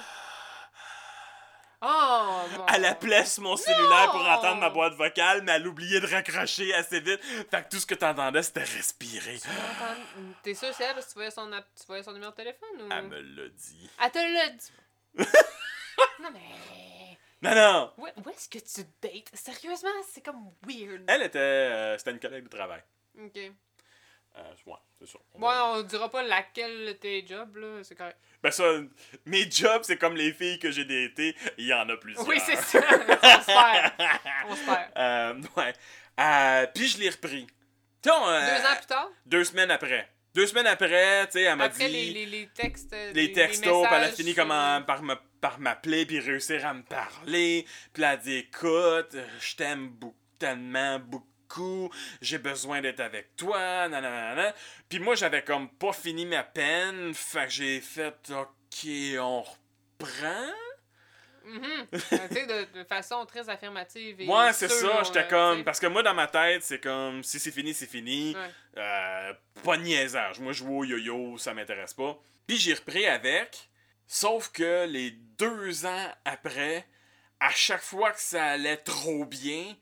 Oh. 1.86 2.40
Elle 2.72 2.84
appelait 2.86 3.24
sur 3.26 3.42
mon 3.42 3.56
cellulaire 3.56 4.10
pour 4.10 4.20
entendre 4.26 4.60
ma 4.60 4.70
boîte 4.70 4.94
vocale, 4.94 5.42
mais 5.42 5.52
elle 5.52 5.66
oubliait 5.66 6.00
de 6.00 6.06
raccrocher 6.06 6.72
assez 6.74 7.00
vite. 7.00 7.20
Fait 7.50 7.62
que 7.64 7.68
tout 7.68 7.78
ce 7.78 7.84
que 7.86 7.94
t'entendais, 7.94 8.42
c'était 8.42 8.62
respirer. 8.64 9.38
T'es 10.42 10.54
sûr 10.54 10.72
c'est 10.74 10.84
elle 10.84 10.94
parce 10.94 11.06
que 11.06 11.10
tu 11.12 11.14
voyais 11.16 11.30
son, 11.30 11.52
app- 11.52 11.68
tu 11.78 11.86
voyais 11.86 12.02
son 12.02 12.12
numéro 12.12 12.30
de 12.30 12.36
téléphone 12.36 12.68
ou... 12.80 12.88
Elle 12.90 13.06
me 13.08 13.20
l'a 13.20 13.48
dit. 13.48 13.90
Elle 14.02 14.10
te 14.10 14.18
l'a 14.18 14.48
dit. 14.48 14.72
non, 16.22 16.30
mais... 16.32 17.18
Non, 17.42 17.54
non! 17.54 17.92
Où, 17.98 18.06
où 18.06 18.30
est-ce 18.30 18.48
que 18.48 18.58
tu 18.58 18.86
dates? 19.02 19.30
Sérieusement, 19.34 19.90
c'est 20.10 20.24
comme 20.24 20.50
weird. 20.66 21.02
Elle 21.06 21.22
était. 21.22 21.38
euh, 21.38 21.98
c'était 21.98 22.12
une 22.12 22.20
collègue 22.20 22.44
de 22.44 22.48
travail. 22.48 22.82
Ok. 23.22 23.38
Euh, 24.36 24.42
ouais, 24.66 24.74
c'est 25.06 25.16
Bon, 25.38 25.46
va- 25.46 25.66
on 25.76 25.82
dira 25.82 26.10
pas 26.10 26.22
laquelle 26.22 26.86
de 26.86 26.92
tes 26.92 27.24
jobs, 27.26 27.56
là, 27.56 27.84
c'est 27.84 27.94
correct. 27.94 28.18
Ben 28.42 28.50
ça, 28.50 28.64
mes 29.26 29.48
jobs, 29.50 29.82
c'est 29.84 29.96
comme 29.96 30.16
les 30.16 30.32
filles 30.32 30.58
que 30.58 30.70
j'ai 30.72 30.84
datées, 30.84 31.36
il 31.56 31.66
y 31.66 31.72
en 31.74 31.88
a 31.88 31.96
plusieurs. 31.96 32.26
Oui, 32.26 32.38
c'est 32.44 32.56
ça. 32.56 32.80
on 32.80 33.40
se 33.40 33.46
perd. 33.46 33.92
On 34.48 34.56
se 34.56 34.64
perd. 34.64 34.90
Euh, 34.96 35.34
ouais. 35.56 35.72
Euh, 36.20 36.66
puis 36.74 36.88
je 36.88 36.98
l'ai 36.98 37.10
repris. 37.10 37.46
Tu 38.02 38.10
sais, 38.10 38.16
on, 38.16 38.28
euh, 38.28 38.40
Deux 38.58 38.64
ans 38.66 38.76
plus 38.76 38.86
tard, 38.86 39.10
Deux 39.26 39.44
semaines 39.44 39.70
après. 39.70 40.08
Deux 40.34 40.46
semaines 40.48 40.66
après, 40.66 41.26
tu 41.26 41.32
sais, 41.34 41.42
elle 41.42 41.56
m'a 41.56 41.64
après 41.64 41.86
dit... 41.86 41.92
les, 41.92 42.10
les, 42.12 42.26
les 42.26 42.46
textes. 42.48 42.92
les 42.92 43.12
les- 43.12 43.32
textos, 43.32 43.86
puis 43.86 43.96
elle 43.96 44.04
a 44.04 44.08
fini 44.10 44.34
comme 44.34 44.50
en- 44.50 44.82
par 44.82 45.00
me 45.02 45.14
par 45.40 45.60
m'appeler 45.60 46.06
puis 46.06 46.18
réussir 46.20 46.66
à 46.66 46.74
me 46.74 46.82
parler. 46.82 47.64
Puis 47.92 48.02
elle 48.02 48.04
a 48.08 48.16
dit 48.16 48.34
écoute, 48.36 49.14
je 49.40 49.54
t'aime 49.56 49.88
beaucoup, 49.90 50.16
tellement 50.38 50.98
beaucoup, 50.98 51.26
j'ai 52.20 52.38
besoin 52.38 52.80
d'être 52.80 53.00
avec 53.00 53.36
toi, 53.36 53.88
nanana. 53.88 54.54
Puis 54.88 54.98
moi 54.98 55.14
j'avais 55.14 55.42
comme 55.42 55.68
pas 55.68 55.92
fini 55.92 56.26
ma 56.26 56.42
peine, 56.42 57.14
fait 57.14 57.46
que 57.46 57.50
j'ai 57.52 57.80
fait 57.80 58.30
OK, 58.30 58.88
on 59.18 59.42
reprend? 59.42 60.52
Tu 61.92 61.98
sais, 62.08 62.46
de, 62.46 62.78
de 62.78 62.84
façon 62.84 63.26
très 63.26 63.48
affirmative. 63.50 64.20
Et 64.20 64.26
Ouais, 64.26 64.52
c'est 64.52 64.68
ça, 64.68 65.02
j'étais 65.02 65.28
comme 65.28 65.62
parce 65.62 65.78
que 65.78 65.86
moi 65.86 66.02
dans 66.02 66.14
ma 66.14 66.26
tête, 66.26 66.62
c'est 66.62 66.80
comme 66.80 67.22
si 67.22 67.38
c'est 67.38 67.50
fini, 67.50 67.74
c'est 67.74 67.86
fini. 67.86 68.34
Ouais. 68.34 68.80
Euh, 68.80 69.34
pas 69.62 69.76
de 69.76 69.82
niaisage. 69.82 70.40
Moi, 70.40 70.52
jouer 70.52 70.70
au 70.74 70.84
yo-yo, 70.84 71.36
ça 71.38 71.52
m'intéresse 71.52 71.92
pas. 71.92 72.18
Puis 72.46 72.56
j'ai 72.56 72.74
repris 72.74 73.06
avec, 73.06 73.68
sauf 74.06 74.50
que 74.52 74.86
les 74.86 75.10
deux 75.10 75.84
ans 75.86 76.08
après, 76.24 76.86
à 77.40 77.50
chaque 77.50 77.82
fois 77.82 78.12
que 78.12 78.20
ça 78.20 78.44
allait 78.44 78.78
trop 78.78 79.24
bien, 79.26 79.76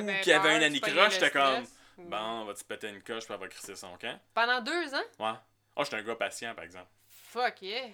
ou 0.00 0.20
qu'il 0.22 0.32
avait 0.32 0.50
un 0.50 0.62
anicroche, 0.62 1.14
j'étais 1.14 1.30
comme, 1.30 1.64
ou- 1.98 2.02
bon, 2.04 2.16
on 2.18 2.44
va-tu 2.44 2.64
péter 2.64 2.88
une 2.88 3.02
coche, 3.02 3.24
puis 3.24 3.34
elle 3.34 3.40
va 3.40 3.48
crisser 3.48 3.74
son 3.76 3.96
camp. 3.98 4.18
Pendant 4.34 4.60
deux 4.60 4.94
ans? 4.94 5.02
Ouais. 5.18 5.32
Oh, 5.76 5.84
j'étais 5.84 5.96
un 5.96 6.02
gars 6.02 6.16
patient, 6.16 6.54
par 6.54 6.64
exemple. 6.64 6.88
Fuck 7.08 7.62
yeah. 7.62 7.86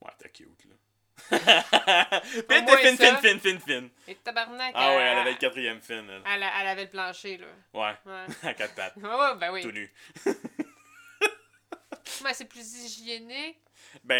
Ouais, 0.00 0.10
t'es 0.18 0.28
cute, 0.30 0.64
là. 0.66 0.74
Fine, 2.20 2.66
ça. 2.68 2.76
fine, 2.76 3.16
fine, 3.18 3.40
fine, 3.40 3.60
fine. 3.60 3.88
Et 4.06 4.16
tabarnak. 4.16 4.72
Ah 4.74 4.90
ouais, 4.90 5.02
elle 5.02 5.18
avait 5.18 5.30
le 5.32 5.38
quatrième 5.38 5.80
fin, 5.80 5.94
elle. 6.06 6.22
elle, 6.26 6.42
elle 6.60 6.66
avait 6.68 6.84
le 6.84 6.90
plancher, 6.90 7.38
là. 7.38 7.46
Ouais, 7.72 7.94
Ouais. 8.04 8.26
à 8.50 8.54
quatre 8.54 8.74
pattes, 8.74 8.96
Ouais, 8.96 9.02
ouais, 9.08 9.34
ben 9.36 9.50
oui. 9.52 9.62
tout 9.62 9.72
nu. 9.72 9.90
Mais 12.22 12.34
c'est 12.34 12.44
plus 12.46 12.84
hygiénique. 12.84 13.58
Ben, 14.04 14.14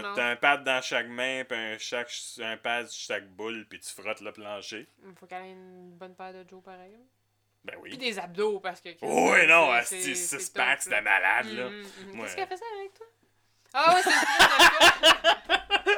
euh, 0.00 0.12
t'as 0.14 0.30
un 0.30 0.36
pad 0.36 0.64
dans 0.64 0.82
chaque 0.82 1.08
main, 1.08 1.44
puis 1.48 1.56
un, 1.58 1.78
chaque, 1.78 2.10
un 2.40 2.56
pad 2.56 2.86
sur 2.88 3.14
chaque 3.14 3.28
boule, 3.28 3.66
puis 3.68 3.80
tu 3.80 3.90
frottes 3.90 4.20
le 4.20 4.32
plancher. 4.32 4.86
Il 5.06 5.14
faut 5.14 5.26
qu'elle 5.26 5.44
ait 5.44 5.50
une 5.52 5.92
bonne 5.96 6.14
paire 6.14 6.32
de 6.32 6.44
Joe 6.48 6.62
pareil. 6.62 6.96
Ben 7.64 7.76
Puis 7.82 7.92
oui. 7.92 7.98
des 7.98 8.18
abdos 8.18 8.58
parce 8.60 8.80
que. 8.80 8.88
Oh, 9.02 9.30
oui, 9.32 9.46
non, 9.46 9.70
c'est- 9.84 10.14
six 10.14 10.50
packs, 10.50 10.82
c'était 10.82 11.00
malade, 11.00 11.46
là. 11.52 11.68
Mhm, 11.68 11.76
mhm. 12.12 12.20
Ouais. 12.20 12.22
Qu'est-ce 12.26 12.36
qu'elle 12.36 12.48
faisait 12.48 12.64
avec 12.80 12.94
toi? 12.94 13.06
Ah 13.74 13.94
ouais, 13.94 14.02
c'est 14.02 14.10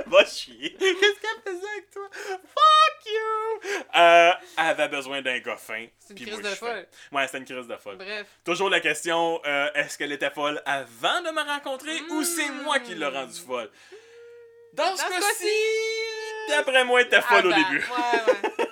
le 0.05 0.11
Va 0.11 0.25
chier. 0.27 0.75
Qu'est-ce 0.79 1.21
qu'elle 1.21 1.43
faisait 1.55 1.69
avec 1.73 1.91
toi? 1.91 2.09
Fuck 2.13 3.07
you! 3.07 3.71
Euh, 3.97 4.33
elle 4.59 4.74
avait 4.85 4.97
besoin 4.97 5.23
d'un 5.23 5.39
gars 5.39 5.57
fin. 5.57 5.87
C'est 5.99 6.19
une 6.19 6.27
crise 6.27 6.41
de 6.41 6.49
folle. 6.49 6.87
Ouais, 7.13 7.27
c'était 7.27 7.39
une 7.39 7.45
crise 7.45 7.67
de 7.67 7.77
folle. 7.77 7.97
Bref. 7.97 8.27
Toujours 8.45 8.71
la 8.71 8.81
question, 8.81 9.41
euh, 9.47 9.71
est-ce 9.75 9.99
qu'elle 9.99 10.13
était 10.13 10.31
folle 10.31 10.63
avant 10.65 11.21
de 11.23 11.31
me 11.31 11.43
rencontrer 11.43 12.01
ou 12.11 12.23
c'est 12.23 12.51
moi 12.51 12.79
qui 12.81 12.95
l'ai 12.95 13.07
rendue 13.07 13.39
folle? 13.39 13.71
Dans, 14.73 14.97
ce 14.97 15.05
ce 15.05 15.09
cas-ci, 15.09 16.49
d'après 16.49 16.85
moi, 16.85 17.01
elle 17.01 17.07
était 17.07 17.21
folle 17.21 17.47
au 17.47 17.53
début. 17.53 17.79
Ouais, 17.79 18.33
ouais. 18.33 18.64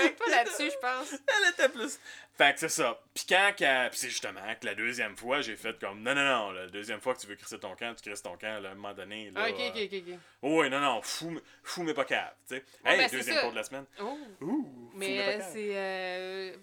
Avec 0.00 0.16
toi 0.16 0.26
là-dessus, 0.30 0.70
je 0.70 0.78
pense. 0.78 1.12
Elle 1.12 1.52
était 1.52 1.68
plus. 1.68 1.98
Fait 2.36 2.54
que 2.54 2.60
c'est 2.60 2.68
ça. 2.68 3.00
Puis 3.14 3.24
quand 3.28 3.52
qu'elle- 3.56 3.90
Puis 3.90 3.98
c'est 3.98 4.08
justement 4.10 4.40
que 4.60 4.66
la 4.66 4.74
deuxième 4.74 5.16
fois, 5.16 5.40
j'ai 5.40 5.56
fait 5.56 5.78
comme 5.80 6.02
non, 6.02 6.14
non, 6.14 6.24
non, 6.24 6.50
la 6.52 6.66
deuxième 6.68 7.00
fois 7.00 7.14
que 7.14 7.20
tu 7.20 7.26
veux 7.26 7.34
crisser 7.36 7.58
ton 7.58 7.74
camp, 7.74 7.94
tu 7.94 8.08
crisses 8.08 8.22
ton 8.22 8.36
camp, 8.36 8.60
là, 8.62 8.68
à 8.68 8.72
un 8.72 8.74
moment 8.76 8.94
donné. 8.94 9.30
Là, 9.30 9.40
Ah, 9.44 9.48
ok, 9.50 9.58
euh, 9.60 9.68
ok, 9.70 9.76
ok, 9.92 10.02
ok. 10.08 10.18
Oh, 10.42 10.60
oui, 10.62 10.70
non, 10.70 10.80
non, 10.80 11.02
fou, 11.02 11.40
fou 11.64 11.82
mais 11.82 11.94
pas 11.94 12.04
cave, 12.04 12.32
tu 12.48 12.54
sais. 12.56 12.64
Ouais, 12.84 12.92
hey, 12.92 12.98
ben, 12.98 13.10
deuxième 13.10 13.40
cours 13.40 13.50
de 13.50 13.56
la 13.56 13.64
semaine. 13.64 13.86
Oh. 14.00 14.18
Ouh, 14.42 14.90
Mais 14.94 15.18
euh, 15.20 15.40
c'est. 15.52 15.70
Euh, 15.76 16.56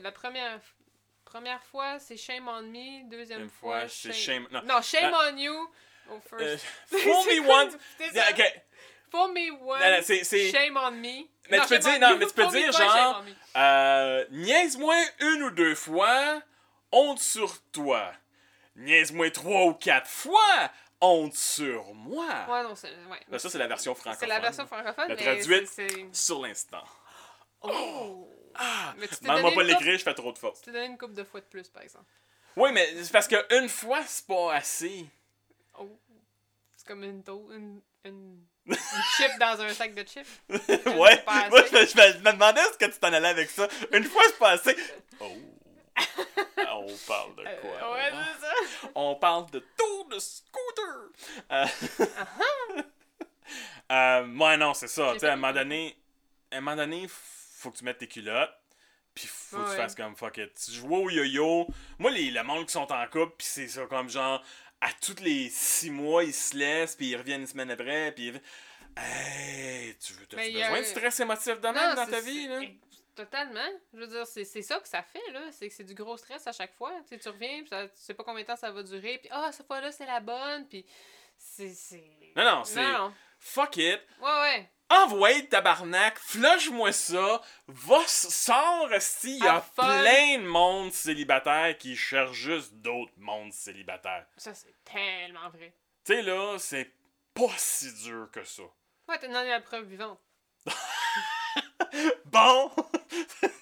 la 0.00 0.12
première, 0.12 0.60
première 1.24 1.62
fois, 1.62 1.98
c'est 1.98 2.16
Shame 2.16 2.48
on 2.48 2.62
Me. 2.62 3.08
Deuxième 3.08 3.42
Une 3.42 3.48
fois, 3.50 3.80
fois, 3.80 3.88
c'est 3.88 4.12
shame. 4.12 4.46
Non. 4.50 4.62
Non, 4.64 4.82
Shame 4.82 5.12
Ah. 5.14 5.30
on 5.32 5.36
You. 5.36 5.70
Euh, 6.10 6.18
first. 6.28 6.64
fool 6.88 7.00
C'est 7.24 7.40
me 7.40 7.48
once. 7.48 7.72
Yeah? 8.12 8.32
Fool 9.12 9.32
me. 9.34 9.50
Non, 9.50 9.76
non, 9.98 10.50
Shame 10.50 10.76
on 10.78 10.90
me. 10.90 11.28
Mais 11.50 11.60
tu 11.60 11.68
peux 11.68 11.78
dire- 11.78 11.92
on 11.96 11.98
non, 11.98 12.16
mais 12.16 12.26
tu 12.26 12.32
peux 12.32 12.46
dire 12.46 12.72
genre-. 12.72 13.22
Euh, 13.56 14.24
niaise-moi 14.30 14.94
une 15.20 15.42
ou 15.42 15.50
deux 15.50 15.74
fois, 15.74 16.40
honte 16.90 17.18
sur 17.18 17.60
toi. 17.72 18.10
Niaise-moi 18.74 19.30
trois 19.30 19.66
ou 19.66 19.74
quatre 19.74 20.08
fois, 20.08 20.70
honte 21.02 21.34
sur 21.34 21.92
moi. 21.92 22.26
Ouais, 22.48 22.62
non, 22.62 22.74
c'est. 22.74 22.88
Ouais. 23.10 23.20
Ben, 23.28 23.38
ça, 23.38 23.50
c'est 23.50 23.58
la 23.58 23.66
version 23.66 23.94
francophone. 23.94 24.20
C'est 24.20 24.34
la 24.34 24.40
version 24.40 24.66
francophone, 24.66 25.08
La 25.08 25.14
mais. 25.14 25.22
traduite. 25.22 26.14
Sur 26.14 26.40
l'instant. 26.40 26.84
Oh! 27.60 28.26
Ah! 28.54 28.94
Mais 28.96 29.08
tu 29.08 29.16
t'es 29.16 29.24
Demande-moi 29.26 29.50
donné 29.50 29.56
pas 29.56 29.78
l'écrire, 29.78 29.98
je 29.98 30.04
fais 30.04 30.14
trop 30.14 30.32
de 30.32 30.38
fautes. 30.38 30.56
Tu 30.56 30.62
t'es 30.62 30.72
donné 30.72 30.86
une 30.86 30.96
coupe 30.96 31.12
de 31.12 31.24
fois 31.24 31.40
de 31.40 31.46
plus, 31.46 31.68
par 31.68 31.82
exemple. 31.82 32.06
Oui, 32.56 32.70
mais 32.72 32.88
c'est 33.04 33.12
parce 33.12 33.28
qu'une 33.28 33.68
fois, 33.68 34.02
c'est 34.06 34.26
pas 34.26 34.54
assez. 34.54 35.06
Oh. 35.78 35.98
C'est 36.76 36.86
comme 36.86 37.04
une, 37.04 37.22
une, 37.52 37.80
une, 38.04 38.44
une 38.66 38.76
chip 39.16 39.30
dans 39.40 39.60
un 39.60 39.68
sac 39.70 39.94
de 39.94 40.02
chips? 40.06 40.26
ouais, 40.48 41.24
moi, 41.26 41.62
je, 41.68 41.74
me- 41.74 41.86
je 41.86 42.12
je 42.18 42.18
demandais 42.30 42.60
ce 42.72 42.78
que 42.78 42.84
tu 42.90 42.98
t'en 42.98 43.12
allais 43.12 43.28
avec 43.28 43.50
ça. 43.50 43.66
Une 43.92 44.04
fois, 44.04 44.22
c'est 44.26 44.38
pas 44.38 44.50
assez. 44.50 44.76
Oh! 45.20 45.26
On 46.74 46.96
parle 47.06 47.36
de 47.36 47.42
Euh, 47.46 47.60
quoi? 47.60 47.92
ouais, 47.92 48.10
là? 48.10 48.24
c'est 48.40 48.46
ça. 48.46 48.90
On 48.94 49.14
parle 49.16 49.50
de 49.50 49.58
tour 49.76 50.08
de 50.08 50.18
scooter! 50.18 51.10
Euh, 51.52 51.66
Uh-huh. 51.98 52.84
euh, 53.92 54.26
ouais, 54.36 54.56
non, 54.56 54.74
c'est 54.74 54.88
ça. 54.88 55.08
J'ai 55.08 55.12
Tu 55.14 55.18
sais, 55.20 55.28
à 55.28 55.32
un 55.32 55.36
moment 55.36 55.52
donné, 55.52 55.96
à 56.50 56.56
un 56.56 56.60
moment 56.60 56.76
donné, 56.76 57.06
faut 57.08 57.70
que 57.70 57.78
tu 57.78 57.84
mettes 57.84 57.98
tes 57.98 58.08
culottes. 58.08 58.54
Puis 59.14 59.26
faut 59.26 59.58
que 59.58 59.62
tu 59.64 59.70
Ouais. 59.70 59.76
fasses 59.76 59.94
comme 59.94 60.16
fuck 60.16 60.38
it. 60.38 60.50
Tu 60.54 60.72
joues 60.72 60.94
au 60.94 61.10
yo-yo. 61.10 61.66
Moi, 61.98 62.10
les, 62.12 62.30
le 62.30 62.42
monde 62.42 62.64
qui 62.66 62.72
sont 62.72 62.90
en 62.90 63.06
couple, 63.08 63.34
puis 63.36 63.46
c'est 63.46 63.68
ça, 63.68 63.84
comme 63.86 64.08
genre, 64.08 64.42
à 64.82 64.90
tous 65.00 65.20
les 65.20 65.48
six 65.48 65.90
mois, 65.90 66.24
ils 66.24 66.34
se 66.34 66.54
laissent, 66.56 66.94
puis 66.96 67.08
ils 67.10 67.16
reviennent 67.16 67.40
une 67.42 67.46
semaine 67.46 67.70
après, 67.70 68.12
puis 68.12 68.28
ils... 68.28 68.40
Hey, 68.96 69.96
tu 69.96 70.12
veux, 70.12 70.26
Mais 70.32 70.36
t'as-tu 70.36 70.50
il 70.50 70.56
y 70.58 70.62
a- 70.62 70.66
besoin 70.68 70.80
de 70.80 70.86
stress 70.86 71.20
émotif 71.20 71.60
de 71.60 71.68
même 71.68 71.94
dans 71.94 72.06
ta 72.06 72.20
vie, 72.20 72.46
là? 72.46 72.60
Totalement. 73.14 73.68
Je 73.94 73.98
veux 74.00 74.06
dire, 74.06 74.26
c'est 74.26 74.44
ça 74.62 74.78
que 74.80 74.88
ça 74.88 75.02
fait, 75.02 75.32
là. 75.32 75.40
C'est 75.50 75.68
que 75.68 75.74
c'est 75.74 75.84
du 75.84 75.94
gros 75.94 76.16
stress 76.16 76.46
à 76.46 76.52
chaque 76.52 76.74
fois. 76.74 76.92
Tu 77.08 77.14
sais, 77.14 77.18
tu 77.18 77.28
reviens, 77.28 77.60
puis 77.60 77.68
ça- 77.68 77.86
tu 77.88 77.94
sais 77.96 78.14
pas 78.14 78.24
combien 78.24 78.42
de 78.42 78.46
temps 78.46 78.56
ça 78.56 78.70
va 78.70 78.82
durer, 78.82 79.18
puis 79.18 79.28
ah, 79.30 79.50
cette 79.52 79.66
fois-là, 79.66 79.92
c'est 79.92 80.06
la 80.06 80.20
bonne, 80.20 80.66
puis 80.68 80.84
c'est. 81.38 81.72
Non, 82.36 82.44
non, 82.44 82.64
c'est... 82.64 82.84
Fuck 83.38 83.76
it. 83.78 84.00
Ouais, 84.20 84.40
ouais. 84.40 84.70
Envoie 84.92 85.40
tabarnak, 85.48 86.18
flush-moi 86.18 86.92
ça, 86.92 87.40
va, 87.66 88.06
sors, 88.06 88.92
esti, 88.92 89.38
il 89.38 89.44
y 89.44 89.48
a 89.48 89.64
plein 89.74 90.38
de 90.38 90.46
monde 90.46 90.92
célibataire 90.92 91.78
qui 91.78 91.96
cherche 91.96 92.36
juste 92.36 92.74
d'autres 92.74 93.14
mondes 93.16 93.54
célibataires. 93.54 94.26
Ça, 94.36 94.52
c'est 94.52 94.74
tellement 94.84 95.48
vrai. 95.48 95.74
Tu 96.04 96.12
sais, 96.12 96.22
là, 96.22 96.58
c'est 96.58 96.92
pas 97.32 97.54
si 97.56 97.90
dur 98.04 98.28
que 98.30 98.44
ça. 98.44 98.64
Ouais, 99.08 99.18
t'as 99.18 99.28
donné 99.28 99.48
la 99.48 99.60
preuve 99.60 99.86
vivante. 99.86 100.20
Bon! 102.26 102.70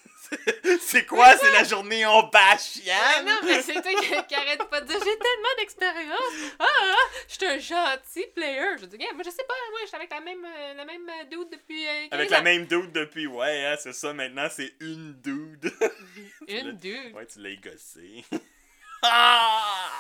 c'est 0.81 1.07
quoi? 1.07 1.37
C'est 1.37 1.53
la 1.53 1.65
journée 1.65 2.05
on 2.07 2.23
bâche 2.25 2.79
Ah 2.89 3.17
Yann? 3.17 3.27
non, 3.27 3.39
mais 3.45 3.63
c'est 3.63 3.75
toi 3.81 3.93
qui, 4.01 4.27
qui 4.29 4.35
arrête 4.35 4.65
pas 4.69 4.81
de 4.81 4.87
dire 4.87 4.99
j'ai 4.99 5.19
tellement 5.19 5.55
d'expérience. 5.59 6.53
Ah, 6.59 6.65
ah, 6.65 6.95
je 7.29 7.35
suis 7.35 7.47
un 7.47 7.59
gentil 7.59 8.27
player. 8.35 8.77
Je 8.81 8.87
dis, 8.87 8.99
moi, 8.99 9.23
je 9.25 9.31
sais 9.31 9.45
pas, 9.47 9.55
moi, 9.71 9.81
je 9.83 9.87
suis 9.87 9.97
avec 9.97 10.11
la 10.11 10.21
même, 10.21 10.45
euh, 10.45 10.75
la 10.75 10.85
même 10.85 11.09
euh, 11.09 11.25
dude 11.25 11.51
depuis 11.51 11.87
euh, 11.87 12.09
15 12.11 12.13
Avec 12.13 12.31
ans. 12.31 12.35
la 12.35 12.43
même 12.43 12.67
dude 12.67 12.93
depuis, 12.93 13.27
ouais, 13.27 13.67
hein, 13.67 13.77
c'est 13.79 13.93
ça, 13.93 14.13
maintenant, 14.13 14.49
c'est 14.51 14.73
une 14.81 15.15
dude. 15.21 15.73
Une 16.49 16.73
dude. 16.73 17.15
ouais, 17.15 17.27
tu 17.27 17.41
l'as 17.41 17.57
gossé. 17.57 18.25
ah! 19.03 19.91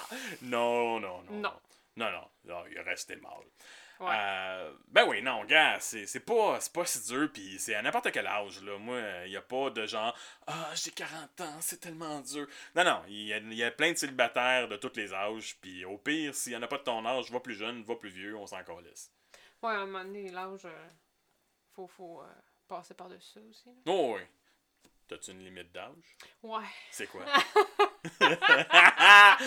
Non, 0.42 1.00
non, 1.00 1.22
non. 1.30 1.32
Non. 1.40 1.52
Non, 1.96 2.10
non, 2.10 2.24
non, 2.44 2.62
il 2.70 2.76
est 2.76 2.82
resté 2.82 3.16
mal. 3.16 3.32
Ouais. 4.00 4.08
Euh, 4.12 4.72
ben 4.88 5.04
oui, 5.06 5.20
non, 5.20 5.44
gars, 5.44 5.78
c'est 5.78 6.06
c'est 6.06 6.20
pas, 6.20 6.58
c'est 6.58 6.72
pas 6.72 6.86
si 6.86 7.06
dur, 7.06 7.30
pis 7.30 7.58
c'est 7.58 7.74
à 7.74 7.82
n'importe 7.82 8.10
quel 8.10 8.26
âge, 8.26 8.62
là. 8.62 8.78
Moi, 8.78 8.98
il 9.26 9.32
y 9.32 9.36
a 9.36 9.42
pas 9.42 9.68
de 9.68 9.86
genre, 9.86 10.16
ah, 10.46 10.70
j'ai 10.74 10.90
40 10.90 11.40
ans, 11.42 11.56
c'est 11.60 11.80
tellement 11.80 12.20
dur. 12.20 12.46
Non, 12.74 12.84
non, 12.84 13.02
il 13.08 13.26
y 13.26 13.34
a, 13.34 13.38
y 13.38 13.62
a 13.62 13.70
plein 13.70 13.92
de 13.92 13.98
célibataires 13.98 14.68
de 14.68 14.76
tous 14.76 14.96
les 14.96 15.12
âges, 15.12 15.56
puis 15.60 15.84
au 15.84 15.98
pire, 15.98 16.34
s'il 16.34 16.54
y 16.54 16.56
en 16.56 16.62
a 16.62 16.66
pas 16.66 16.78
de 16.78 16.82
ton 16.84 17.04
âge, 17.04 17.30
va 17.30 17.40
plus 17.40 17.54
jeune, 17.54 17.82
va 17.82 17.94
plus 17.94 18.08
vieux, 18.08 18.34
on 18.36 18.46
s'en 18.46 18.64
calisse. 18.64 19.12
Ouais, 19.62 19.74
à 19.74 19.80
un 19.80 19.86
moment 19.86 20.02
donné, 20.04 20.30
l'âge, 20.30 20.64
euh, 20.64 20.88
faut, 21.74 21.86
faut 21.86 22.22
euh, 22.22 22.26
passer 22.66 22.94
par-dessus 22.94 23.32
ça 23.34 23.40
aussi. 23.50 23.68
là. 23.68 23.74
Oh 23.86 24.14
oui. 24.16 24.22
T'as-tu 25.08 25.32
une 25.32 25.44
limite 25.44 25.72
d'âge? 25.72 26.16
Ouais. 26.42 26.64
C'est 26.90 27.06
quoi? 27.08 27.26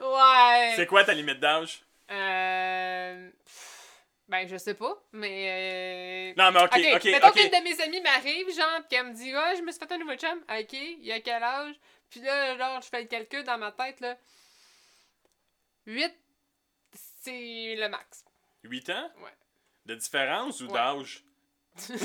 Ouais. 0.00 0.72
c'est 0.76 0.86
quoi 0.86 1.04
ta 1.04 1.12
limite 1.12 1.40
d'âge? 1.40 1.82
Euh. 2.10 3.30
Ben, 4.30 4.46
je 4.48 4.56
sais 4.56 4.74
pas, 4.74 4.96
mais. 5.12 6.32
euh, 6.32 6.34
Non, 6.40 6.52
mais 6.52 6.60
ok, 6.62 6.70
Ok, 6.72 6.86
ok, 6.94 7.04
mettons 7.06 7.30
qu'une 7.32 7.48
de 7.50 7.64
mes 7.64 7.80
amies 7.82 8.00
m'arrive, 8.00 8.48
genre, 8.54 8.80
pis 8.82 8.88
qu'elle 8.96 9.06
me 9.08 9.12
dit, 9.12 9.34
ouais, 9.34 9.56
je 9.56 9.62
me 9.62 9.72
suis 9.72 9.78
fait 9.80 9.92
un 9.92 9.98
nouveau 9.98 10.14
chum. 10.14 10.38
Ok, 10.48 10.72
il 10.72 11.10
a 11.12 11.20
quel 11.20 11.42
âge? 11.42 11.74
Puis 12.10 12.20
là, 12.20 12.56
genre, 12.56 12.80
je 12.80 12.88
fais 12.88 13.00
le 13.02 13.08
calcul 13.08 13.42
dans 13.42 13.58
ma 13.58 13.72
tête, 13.72 14.00
là. 14.00 14.16
8, 15.86 16.14
c'est 17.22 17.74
le 17.76 17.88
max. 17.88 18.24
8 18.62 18.90
ans? 18.90 19.10
Ouais. 19.20 19.34
De 19.86 19.94
différence 19.96 20.60
ou 20.60 20.66
Ouais. 20.66 20.74
d'âge? 20.74 21.24
tu 21.86 21.96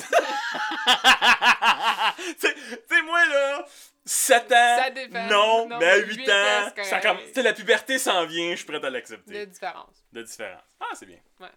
sais, 2.39 3.01
moi, 3.03 3.25
là, 3.27 3.65
7 4.05 4.51
ans, 4.51 4.77
Ça 4.83 4.89
dépend. 4.89 5.25
non, 5.27 5.67
Non, 5.69 5.77
mais 5.79 5.85
à 5.89 5.97
mais 5.97 6.03
8 6.05 6.15
huit 6.17 6.29
ans, 6.29 6.67
ans, 6.67 6.83
ça 6.83 6.99
comme, 7.01 7.17
tu 7.19 7.33
sais, 7.33 7.41
la 7.43 7.53
puberté 7.53 7.97
s'en 7.99 8.25
vient, 8.25 8.51
je 8.51 8.55
suis 8.57 8.65
prêt 8.65 8.77
à 8.77 8.79
de 8.79 8.87
l'accepter. 8.87 9.45
différence. 9.45 9.95
De 10.11 10.21
différence. 10.23 10.63
Ah, 10.79 10.89
c'est 10.93 11.05
bien. 11.05 11.19
Ouais. 11.39 11.49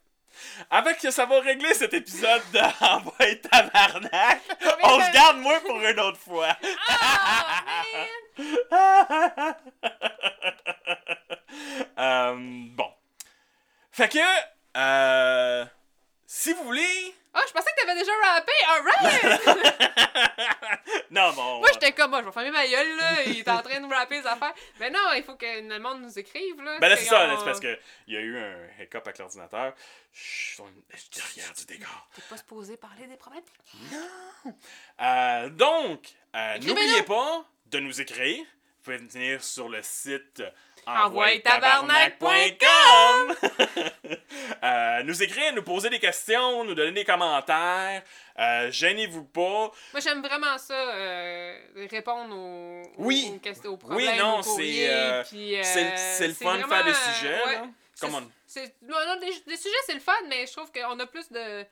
Avec 0.70 0.98
que 0.98 1.10
ça 1.10 1.26
va 1.26 1.40
régler 1.40 1.74
cet 1.74 1.94
épisode 1.94 2.42
de 2.52 2.58
Envoie 2.84 3.34
tabarnak, 3.50 4.42
on 4.82 5.00
se 5.00 5.12
garde 5.12 5.38
moi 5.38 5.60
pour 5.60 5.80
une 5.80 6.00
autre 6.00 6.18
fois. 6.18 6.56
Ah, 6.88 7.62
Euh, 11.98 12.34
bon. 12.36 12.90
Fait 13.90 14.08
que, 14.08 14.18
euh, 14.76 15.64
si 16.26 16.52
vous 16.52 16.62
voulez... 16.64 17.14
Ah, 17.34 17.40
je 17.46 17.52
pensais 17.52 17.70
que 17.76 17.80
t'avais 17.80 17.98
déjà 17.98 18.12
rappé! 18.32 18.52
Alright! 18.68 19.40
non, 21.10 21.32
bon... 21.32 21.58
Moi, 21.58 21.67
j'étais 21.80 21.92
comme, 21.92 22.10
moi, 22.10 22.20
je 22.20 22.26
vais 22.26 22.32
fermer 22.32 22.50
ma 22.50 22.66
gueule, 22.66 22.96
là. 22.96 23.22
Il 23.26 23.38
est 23.38 23.48
en 23.48 23.62
train 23.62 23.80
de 23.80 23.86
me 23.86 23.94
rapper 23.94 24.20
les 24.20 24.26
affaires. 24.26 24.54
Mais 24.80 24.90
non, 24.90 25.12
il 25.16 25.22
faut 25.22 25.36
que 25.36 25.46
le 25.68 25.78
monde 25.78 26.02
nous 26.02 26.18
écrive, 26.18 26.60
là. 26.62 26.78
Ben 26.80 26.88
là, 26.88 26.96
c'est 26.96 27.04
ça, 27.04 27.28
on- 27.28 27.38
c'est 27.38 27.44
parce 27.44 27.60
qu'il 27.60 27.78
y 28.08 28.16
a 28.16 28.20
eu 28.20 28.38
un 28.38 28.56
hiccup 28.82 29.02
avec 29.06 29.18
l'ordinateur. 29.18 29.74
Je 30.12 30.20
suis 30.22 30.62
derrière 31.14 31.52
du 31.54 31.64
décor. 31.66 32.08
T'es 32.14 32.22
pas 32.28 32.36
supposé 32.36 32.76
parler 32.76 33.06
des 33.06 33.16
problèmes. 33.16 33.42
Euh, 35.00 35.48
donc, 35.50 36.08
euh, 36.34 36.58
n'oubliez 36.58 37.02
pas 37.02 37.44
de 37.66 37.78
nous 37.80 38.00
écrire. 38.00 38.44
Pouvez 38.88 39.06
venir 39.06 39.44
sur 39.44 39.68
le 39.68 39.82
site 39.82 40.42
Envoyetabarnak.com. 40.86 43.34
euh, 44.64 45.02
nous 45.02 45.22
écrire, 45.22 45.52
nous 45.54 45.62
poser 45.62 45.90
des 45.90 45.98
questions, 45.98 46.64
nous 46.64 46.74
donner 46.74 46.92
des 46.92 47.04
commentaires. 47.04 48.02
Euh, 48.38 48.70
Gênez-vous 48.70 49.24
pas. 49.24 49.70
Moi, 49.92 50.00
j'aime 50.00 50.22
vraiment 50.22 50.56
ça, 50.56 50.72
euh, 50.72 51.58
répondre 51.90 52.34
aux, 52.34 52.82
Oui. 52.96 53.38
questions, 53.42 53.72
aux 53.72 53.76
problèmes, 53.76 54.16
non, 54.16 54.40
c'est, 54.40 54.48
courriers, 54.48 54.88
euh, 54.90 55.22
puis, 55.24 55.54
c'est, 55.62 56.26
le 56.28 56.32
fun 56.32 56.56
de 56.56 56.62
faire 56.66 56.84
des 56.84 56.94
sujets. 56.94 57.44
ouais. 57.44 57.54
là. 57.56 57.66
C'est- 57.94 58.06
Come 58.06 58.14
on. 58.14 58.30
c'est- 58.46 58.74
non, 58.80 58.96
non, 59.06 59.16
des, 59.20 59.38
des 59.50 59.56
sujets, 59.58 59.76
c'est 59.84 59.92
le 59.92 60.00
fun, 60.00 60.14
mais 60.30 60.46
je 60.46 60.52
trouve 60.54 60.72
qu'on 60.72 60.98
a 60.98 61.04
plus 61.06 61.30
de, 61.30 61.62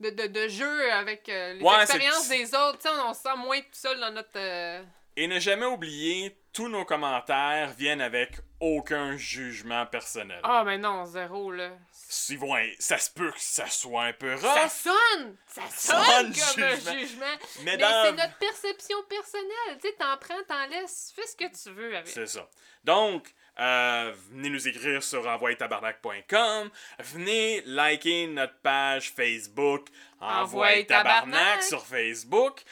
de, 0.00 0.10
de, 0.10 0.26
de 0.26 0.48
jeu 0.48 0.92
avec 0.92 1.26
euh, 1.30 1.54
les 1.54 1.62
Ouais, 1.62 1.80
expériences 1.80 2.24
c'est- 2.26 2.36
des 2.36 2.54
autres. 2.54 2.80
Tu 2.80 2.82
sais, 2.82 2.90
on, 2.90 3.08
on 3.08 3.14
se 3.14 3.22
sent 3.22 3.34
moins 3.38 3.60
tout 3.60 3.66
seul 3.72 3.98
dans 3.98 4.10
notre... 4.10 4.28
euh, 4.36 4.82
Et 5.16 5.28
ne 5.28 5.38
jamais 5.38 5.66
oublier, 5.66 6.36
tous 6.52 6.68
nos 6.68 6.84
commentaires 6.84 7.72
viennent 7.72 8.00
avec 8.00 8.32
aucun 8.58 9.16
jugement 9.16 9.86
personnel. 9.86 10.40
Ah, 10.42 10.64
mais 10.64 10.76
non, 10.76 11.04
zéro, 11.04 11.52
là. 11.52 11.70
Si, 11.92 12.36
ouais, 12.36 12.74
ça 12.78 12.98
se 12.98 13.10
peut 13.10 13.30
que 13.30 13.40
ça 13.40 13.66
soit 13.68 14.04
un 14.04 14.12
peu 14.12 14.36
Ça 14.36 14.62
rough, 14.62 14.70
sonne! 14.70 15.36
Ça 15.46 15.62
sonne 15.70 16.32
comme 16.32 16.64
un 16.64 16.74
jugement. 16.74 16.92
jugement. 16.98 17.36
mais 17.62 17.76
dans... 17.76 18.04
c'est 18.04 18.12
notre 18.12 18.38
perception 18.38 18.96
personnelle. 19.08 19.78
Tu 19.80 19.88
sais, 19.88 19.94
t'en 19.98 20.16
prends, 20.16 20.42
t'en 20.48 20.66
laisses. 20.66 21.12
Fais 21.14 21.26
ce 21.26 21.36
que 21.36 21.62
tu 21.62 21.74
veux 21.74 21.96
avec. 21.96 22.08
C'est 22.08 22.26
ça. 22.26 22.48
Donc, 22.82 23.32
euh, 23.60 24.12
venez 24.30 24.50
nous 24.50 24.66
écrire 24.66 25.02
sur 25.02 25.26
envoyetabarnak.com. 25.26 26.70
Venez 26.98 27.62
liker 27.66 28.26
notre 28.26 28.58
page 28.58 29.12
Facebook 29.12 29.88
Tabarnak 30.18 30.86
Tabarnak. 30.86 31.62
sur 31.62 31.86
Facebook. 31.86 32.62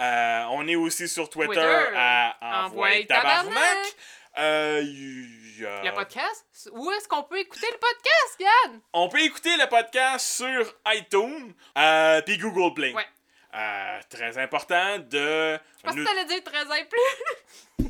Euh, 0.00 0.44
on 0.50 0.66
est 0.66 0.76
aussi 0.76 1.08
sur 1.08 1.28
Twitter, 1.28 1.52
Twitter. 1.54 1.86
à 1.96 2.64
Envoie 2.66 2.88
Tabarnak. 3.06 3.94
Euh, 4.38 4.82
y 4.82 5.66
a- 5.66 5.82
Le 5.84 5.92
podcast? 5.92 6.70
Où 6.72 6.90
est-ce 6.92 7.06
qu'on 7.08 7.22
peut 7.24 7.38
écouter 7.38 7.66
le 7.70 7.78
podcast, 7.78 8.36
Yann? 8.40 8.80
On 8.94 9.08
peut 9.08 9.20
écouter 9.20 9.54
le 9.58 9.66
podcast 9.68 10.26
sur 10.26 10.74
iTunes 10.88 11.52
euh, 11.76 12.22
puis 12.22 12.38
Google 12.38 12.72
Play. 12.74 12.94
Ouais. 12.94 13.06
Euh, 13.54 13.98
très 14.08 14.38
important 14.38 14.98
de... 15.00 15.58
Je 15.78 15.82
pensais 15.82 15.96
nous- 15.98 16.04
que 16.04 16.08
t'allais 16.08 16.24
dire 16.24 16.42
13 16.44 16.66
ans 16.70 16.74
et 16.74 16.84
plus. 16.86 17.86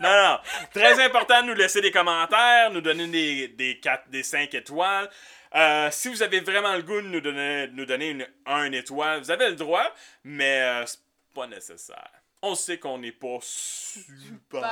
Non, 0.00 0.10
non. 0.10 0.38
Très 0.74 1.02
important 1.04 1.42
de 1.42 1.48
nous 1.48 1.54
laisser 1.54 1.80
des 1.80 1.90
commentaires, 1.90 2.70
nous 2.70 2.80
donner 2.80 3.06
des, 3.08 3.48
des 3.48 3.78
4, 3.80 4.08
des 4.08 4.22
5 4.22 4.52
étoiles. 4.54 5.08
Euh, 5.54 5.88
si 5.90 6.08
vous 6.08 6.22
avez 6.22 6.40
vraiment 6.40 6.74
le 6.74 6.82
goût 6.82 7.00
de 7.00 7.06
nous 7.08 7.20
donner, 7.20 7.66
de 7.68 7.72
nous 7.74 7.84
donner 7.84 8.08
une 8.10 8.26
1 8.46 8.72
étoile, 8.72 9.20
vous 9.20 9.30
avez 9.30 9.48
le 9.50 9.56
droit, 9.56 9.84
mais 10.24 10.60
euh, 10.62 10.86
c'est 10.86 11.00
pas 11.34 11.46
nécessaire. 11.46 12.10
On 12.44 12.56
sait 12.56 12.78
qu'on 12.78 12.98
n'est 12.98 13.12
pas 13.12 13.38
super 13.40 14.62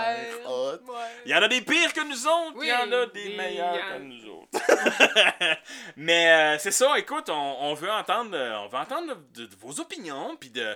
hot. 0.49 0.73
ouais. 0.73 0.99
Il 1.25 1.31
y 1.31 1.35
en 1.37 1.43
a 1.43 1.47
des 1.49 1.61
pires 1.61 1.93
que 1.93 2.01
nous 2.01 2.27
autres, 2.27 2.57
il 2.63 2.69
y 2.69 2.73
en 2.73 2.91
a 2.91 3.05
Oui, 3.05 3.11
des 3.15 3.29
des- 3.29 3.37
meilleurs 3.37 3.75
il 3.77 3.79
y 3.79 3.83
en- 3.83 3.97
que 3.99 4.03
nous 4.03 4.27
autres. 4.33 4.59
Mais 5.97 6.31
euh, 6.33 6.59
c'est 6.59 6.73
ça, 6.73 6.99
écoute, 6.99 7.29
on, 7.29 7.57
on 7.61 7.75
veut 7.75 7.91
entendre, 7.91 8.37
on 8.37 8.67
veut 8.69 8.79
entendre 8.79 9.17
de, 9.35 9.47
de 9.47 9.57
vos 9.57 9.79
opinions, 9.81 10.37
puis 10.37 10.51
de, 10.51 10.75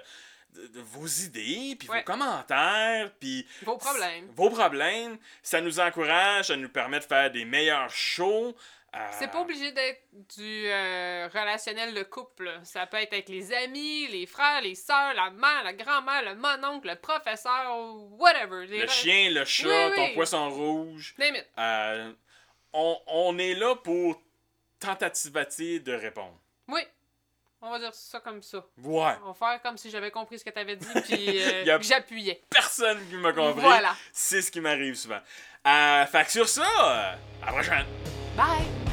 de- 0.55 0.81
vos 0.81 1.07
idées, 1.07 1.77
puis 1.79 1.89
vos 1.89 2.03
commentaires, 2.05 3.11
puis 3.21 3.47
Vos 3.63 3.77
problèmes. 3.79 4.27
vos 4.35 4.51
problèmes. 4.51 5.19
Ça 5.43 5.61
nous 5.61 5.81
encourage, 5.81 6.47
ça 6.49 6.57
nous 6.57 6.69
permet 6.69 7.01
de 7.01 7.05
faire 7.05 7.31
des 7.31 7.45
meilleurs 7.45 7.91
shows. 7.91 8.55
euh, 8.95 8.99
C'est 9.19 9.31
pas 9.31 9.41
obligé 9.41 9.73
d'être 9.73 10.03
du 10.37 10.67
euh, 10.69 11.29
relationnel 11.33 11.95
de 11.95 12.03
couple. 12.05 12.49
Ça 12.63 12.87
peut 12.87 12.99
être 12.99 13.13
avec 13.13 13.29
les 13.29 13.53
amis, 13.53 14.07
les 14.09 14.27
frères, 14.27 14.61
les 14.63 14.77
sœurs, 14.77 15.15
la 15.15 15.31
mère, 15.31 15.65
la 15.65 15.73
grand-mère, 15.73 16.23
le 16.23 16.37
mononcle, 16.37 16.89
le 16.89 16.95
professeur, 16.97 17.77
whatever. 18.13 18.67
Les 18.69 18.83
Le 18.83 18.87
chien, 18.87 19.31
le 19.31 19.45
chat, 19.45 19.89
Oui, 19.91 19.97
ton 19.97 20.15
poisson 20.15 20.49
rouge. 20.51 21.15
Euh, 21.59 22.13
on, 22.73 22.99
on 23.09 23.39
est 23.39 23.55
là 23.55 23.75
pour 23.77 24.21
tentativer 24.79 25.81
de 25.81 25.93
répondre. 25.93 26.39
Oui. 26.69 26.81
On 27.67 27.71
va 27.71 27.79
dire 27.79 27.95
ça 27.95 28.21
comme 28.21 28.43
ça. 28.43 28.59
Ouais. 28.83 29.15
On 29.25 29.33
va 29.33 29.35
faire 29.35 29.63
comme 29.63 29.79
si 29.79 29.91
j'avais 29.91 30.11
compris 30.11 30.39
ce 30.39 30.45
que 30.45 30.51
t'avais 30.51 30.77
dit, 30.77 30.87
puis 31.05 31.43
euh, 31.43 31.79
que 31.79 31.85
j'appuyais. 31.85 32.43
Personne 32.51 32.99
qui 33.09 33.17
m'a 33.17 33.33
compris. 33.33 33.63
Voilà. 33.63 33.95
C'est 34.13 34.43
ce 34.43 34.51
qui 34.51 34.61
m'arrive 34.61 34.95
souvent. 34.95 35.21
Euh, 35.67 36.05
fait 36.05 36.25
que 36.27 36.31
sur 36.31 36.49
ça, 36.49 36.67
à 37.43 37.47
la 37.47 37.53
prochaine. 37.53 37.87
Bye! 38.37 38.84